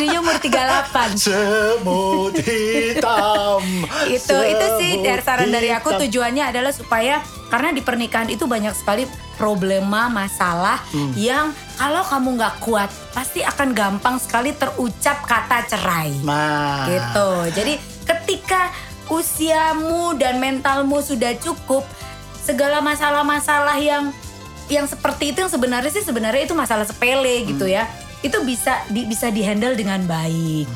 [0.02, 3.62] istrinya umur 38 Semut hitam.
[4.10, 8.50] itu itu sih semut dari saran dari aku tujuannya adalah supaya karena di pernikahan itu
[8.50, 9.06] banyak sekali
[9.38, 11.14] problema masalah Hmm.
[11.14, 11.46] yang
[11.78, 16.90] kalau kamu nggak kuat pasti akan gampang sekali terucap kata cerai Nah.
[16.90, 18.74] gitu jadi ketika
[19.06, 21.86] usiamu dan mentalmu sudah cukup
[22.36, 24.10] segala masalah-masalah yang
[24.66, 27.76] yang seperti itu yang sebenarnya sih sebenarnya itu masalah sepele gitu Hmm.
[27.78, 27.86] ya
[28.22, 30.70] itu bisa di, bisa dihandle dengan baik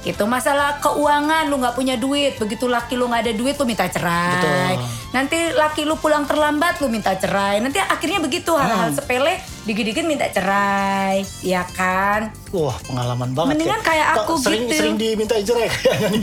[0.00, 3.84] gitu masalah keuangan lu nggak punya duit begitu laki lu nggak ada duit lu minta
[3.84, 4.32] cerai
[4.72, 4.88] Betul.
[5.12, 8.96] nanti laki lu pulang terlambat lu minta cerai nanti akhirnya begitu hal-hal Hmm.
[8.96, 13.84] sepele dikit-dikit minta cerai ya kan Wah pengalaman banget Mendingan ya.
[13.84, 14.80] kayak aku sering, gitu.
[14.80, 16.22] Sering diminta cerai kayaknya nih.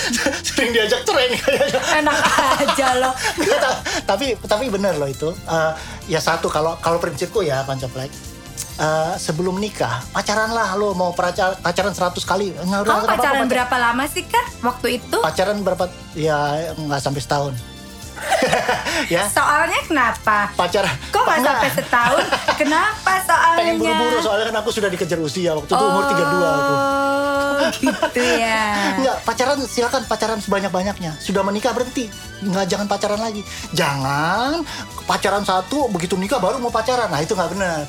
[0.50, 1.78] sering diajak cerai nih kayaknya.
[2.02, 2.16] enak
[2.58, 5.30] aja loh Nggak, tapi tapi benar loh itu.
[5.30, 5.72] Eh,
[6.08, 8.10] ya satu kalau kalau prinsipku ya Pancaplek.
[8.82, 13.06] Eh, sebelum nikah pacaran lah lo mau pacaran pacaran 100 kali nggak Kamu nggak apa-apa,
[13.08, 15.16] pacaran pacar- berapa lama sih kak waktu itu?
[15.18, 16.38] pacaran berapa ya
[16.74, 17.54] nggak sampai setahun
[19.08, 20.52] ya Soalnya kenapa?
[20.52, 21.48] pacaran Kok nggak Nggak.
[21.48, 22.24] sampai setahun?
[22.60, 23.58] Kenapa soalnya?
[23.58, 26.74] pengen buru-buru soalnya kan aku sudah dikejar usia waktu itu umur 32 aku
[27.52, 28.74] Oh gitu ya.
[28.98, 31.14] Enggak, pacaran silakan pacaran sebanyak-banyaknya.
[31.16, 32.10] Sudah menikah berhenti.
[32.40, 33.42] Enggak jangan pacaran lagi.
[33.70, 34.66] Jangan
[35.04, 37.06] pacaran satu begitu nikah baru mau pacaran.
[37.06, 37.86] Nah, itu nggak benar.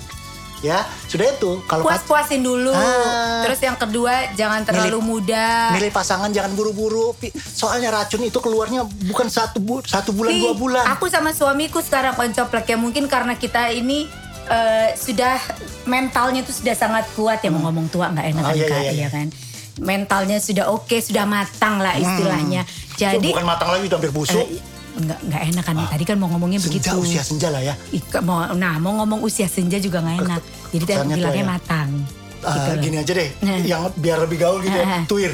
[0.63, 1.59] Ya, sudah itu.
[1.63, 2.71] Kalau pac- Puas-puasin dulu.
[2.71, 3.43] Ah.
[3.43, 5.69] Terus yang kedua jangan terlalu muda.
[5.71, 7.11] milih pasangan jangan buru-buru.
[7.35, 10.83] Soalnya racun itu keluarnya bukan satu bu- satu bulan Ih, dua bulan.
[10.89, 14.07] Aku sama suamiku sekarang koncoplek ya mungkin karena kita ini
[14.45, 15.35] eh, sudah
[15.83, 18.79] mentalnya itu sudah sangat kuat ya mau ngomong tua nggak enak Oh, kan iya, kak
[18.79, 19.01] iya, iya.
[19.01, 19.27] ya kan.
[19.75, 22.61] Mentalnya sudah oke, sudah matang lah istilahnya.
[22.63, 24.39] Itu Jadi bukan matang lagi udah hampir busuk.
[24.39, 24.61] eh,
[24.95, 27.01] nggak nggak enak kan tadi kan mau ngomongnya senja begitu.
[27.01, 27.73] usia senja lah ya.
[27.89, 30.41] Ika- mau nah mau ngomong usia senja juga nggak enak
[30.73, 31.49] jadi tadi bilangnya ya.
[31.49, 31.89] matang
[32.39, 32.81] Ah, gitu loh.
[32.81, 33.57] gini aja deh, Nah.
[33.63, 34.83] yang biar lebih gaul gitu ya.
[34.83, 35.03] Ah, ah.
[35.05, 35.31] Tuir.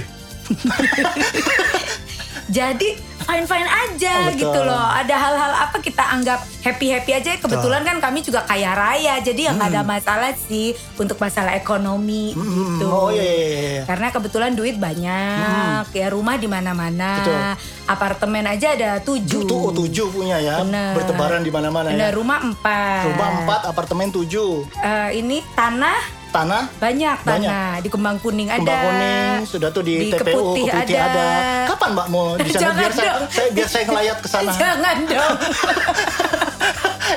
[2.48, 2.90] jadi
[3.30, 4.42] fine fine aja Oh, betul.
[4.42, 8.74] gitu loh ada hal-hal apa kita anggap happy happy aja kebetulan kan kami juga kaya
[8.74, 13.46] raya jadi ya nggak ada masalah sih untuk masalah ekonomi Hmm, gitu Oh iya, iya,
[13.46, 13.84] iya.
[13.86, 17.38] karena kebetulan duit banyak ya rumah di mana-mana Betul.
[17.86, 20.60] apartemen aja ada tujuh Tuh, tujuh punya ya.
[20.60, 20.96] Bener.
[20.96, 22.10] Bertebaran di mana-mana ya.
[22.10, 24.66] rumah empat Rumah empat, apartemen tujuh.
[24.76, 27.50] Eh, ini tanah Tanah banyak Banyak.
[27.50, 31.10] tanah di kembang kuning ada Kembang kuning sudah tuh di, Di TPU Keputih Keputih ada.
[31.10, 31.28] ada.
[31.66, 34.52] Kapan Mbak mau di sana biar saya, saya biar saya ngelayat ke sana.
[34.62, 35.36] Jangan dong.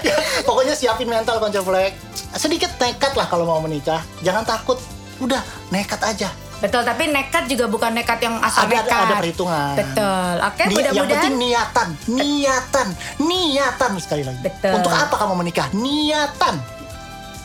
[0.01, 1.93] Ya, pokoknya siapin mental konjaflek.
[2.33, 4.01] Sedikit nekat lah kalau mau menikah.
[4.25, 4.81] Jangan takut.
[5.21, 6.33] Udah nekat aja.
[6.59, 9.03] Betul, tapi nekat juga bukan nekat yang asal Ada- nekat.
[9.05, 9.75] ada perhitungan.
[9.75, 10.35] Betul.
[10.41, 12.89] Oke, Ni- yang mudah-mudahan penting niatan, niatan,
[13.21, 14.41] niatan sekali lagi.
[14.41, 14.73] Betul.
[14.73, 15.67] Untuk apa kamu menikah?
[15.75, 16.55] Niatan.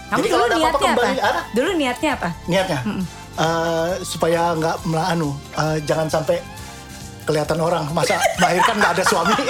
[0.08, 0.80] Kamu Jadi dulu niatnya apa?
[0.80, 1.42] kembali, apa?
[1.52, 2.30] Dulu niatnya apa?
[2.48, 2.80] Niatnya
[3.38, 5.30] eh, supaya nggak melanu,
[5.60, 6.38] eh, jangan sampai
[7.28, 9.36] kelihatan orang masa melahirkan nggak ada suami.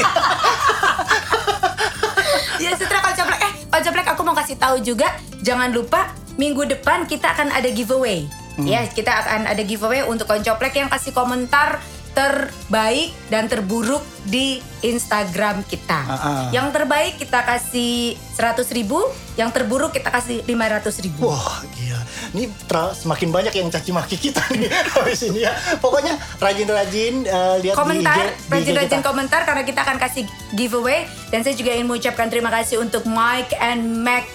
[2.58, 5.14] Ya setelah koncoplek eh koncoplek aku mau kasih tahu juga
[5.46, 6.10] jangan lupa
[6.42, 8.26] minggu depan kita akan ada giveaway.
[8.58, 11.78] Ya, kita akan ada giveaway untuk koncoplek yang kasih komentar
[12.18, 16.02] terbaik dan terburuk di Instagram kita.
[16.10, 16.46] Ah, ah.
[16.50, 19.06] Yang terbaik kita kasih 100 ribu,
[19.38, 21.30] yang terburuk kita kasih 500 ribu.
[21.30, 22.02] Wah gila,
[22.34, 22.50] ini
[22.98, 24.66] semakin banyak yang caci maki kita nih
[24.98, 25.54] habis ini ya.
[25.78, 30.26] Pokoknya rajin-rajin eh, lihat komentar, rajin-rajin komentar karena kita akan kasih
[30.58, 34.26] giveaway dan saya juga ingin mengucapkan terima kasih untuk Mike and Mac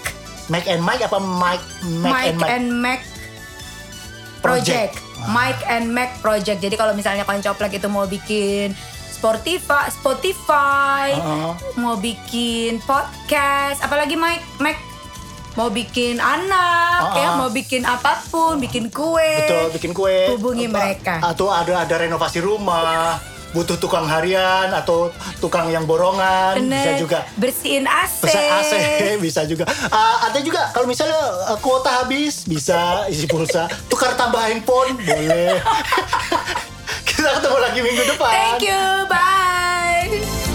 [0.46, 1.66] Mike and Mike apa Mike
[1.98, 2.50] Mike, Mike and Mike?
[2.54, 3.00] and Mac
[4.42, 4.94] Project.
[4.98, 5.02] Project.
[5.28, 6.59] Mike and Mac Project.
[6.59, 8.74] Jadi kalau misalnya koncoplek itu mau bikin
[9.12, 11.53] Spotify, Spotify, Heeh.
[11.78, 14.74] mau bikin podcast, apalagi Mike Mac
[15.53, 17.23] mau bikin anak, Heeh.
[17.23, 19.23] ya mau bikin apa pun, bikin kue.
[19.39, 20.27] Betul, bikin kue.
[20.27, 21.15] Hubungi Apa- mereka.
[21.23, 23.20] Atau ada ada renovasi rumah,
[23.53, 27.01] butuh tukang harian atau tukang yang borongan bisa Bener.
[27.01, 27.19] juga.
[27.37, 28.24] bersihin AC.
[28.24, 28.73] Pesan AC
[29.27, 29.65] bisa juga.
[29.93, 31.20] Ah, ada juga kalau misalnya
[31.53, 35.61] eh, kuota habis bisa isi pulsa, tukar tambah handphone boleh.
[37.09, 38.33] Kita ketemu lagi minggu depan.
[38.33, 40.52] Thank you, bye.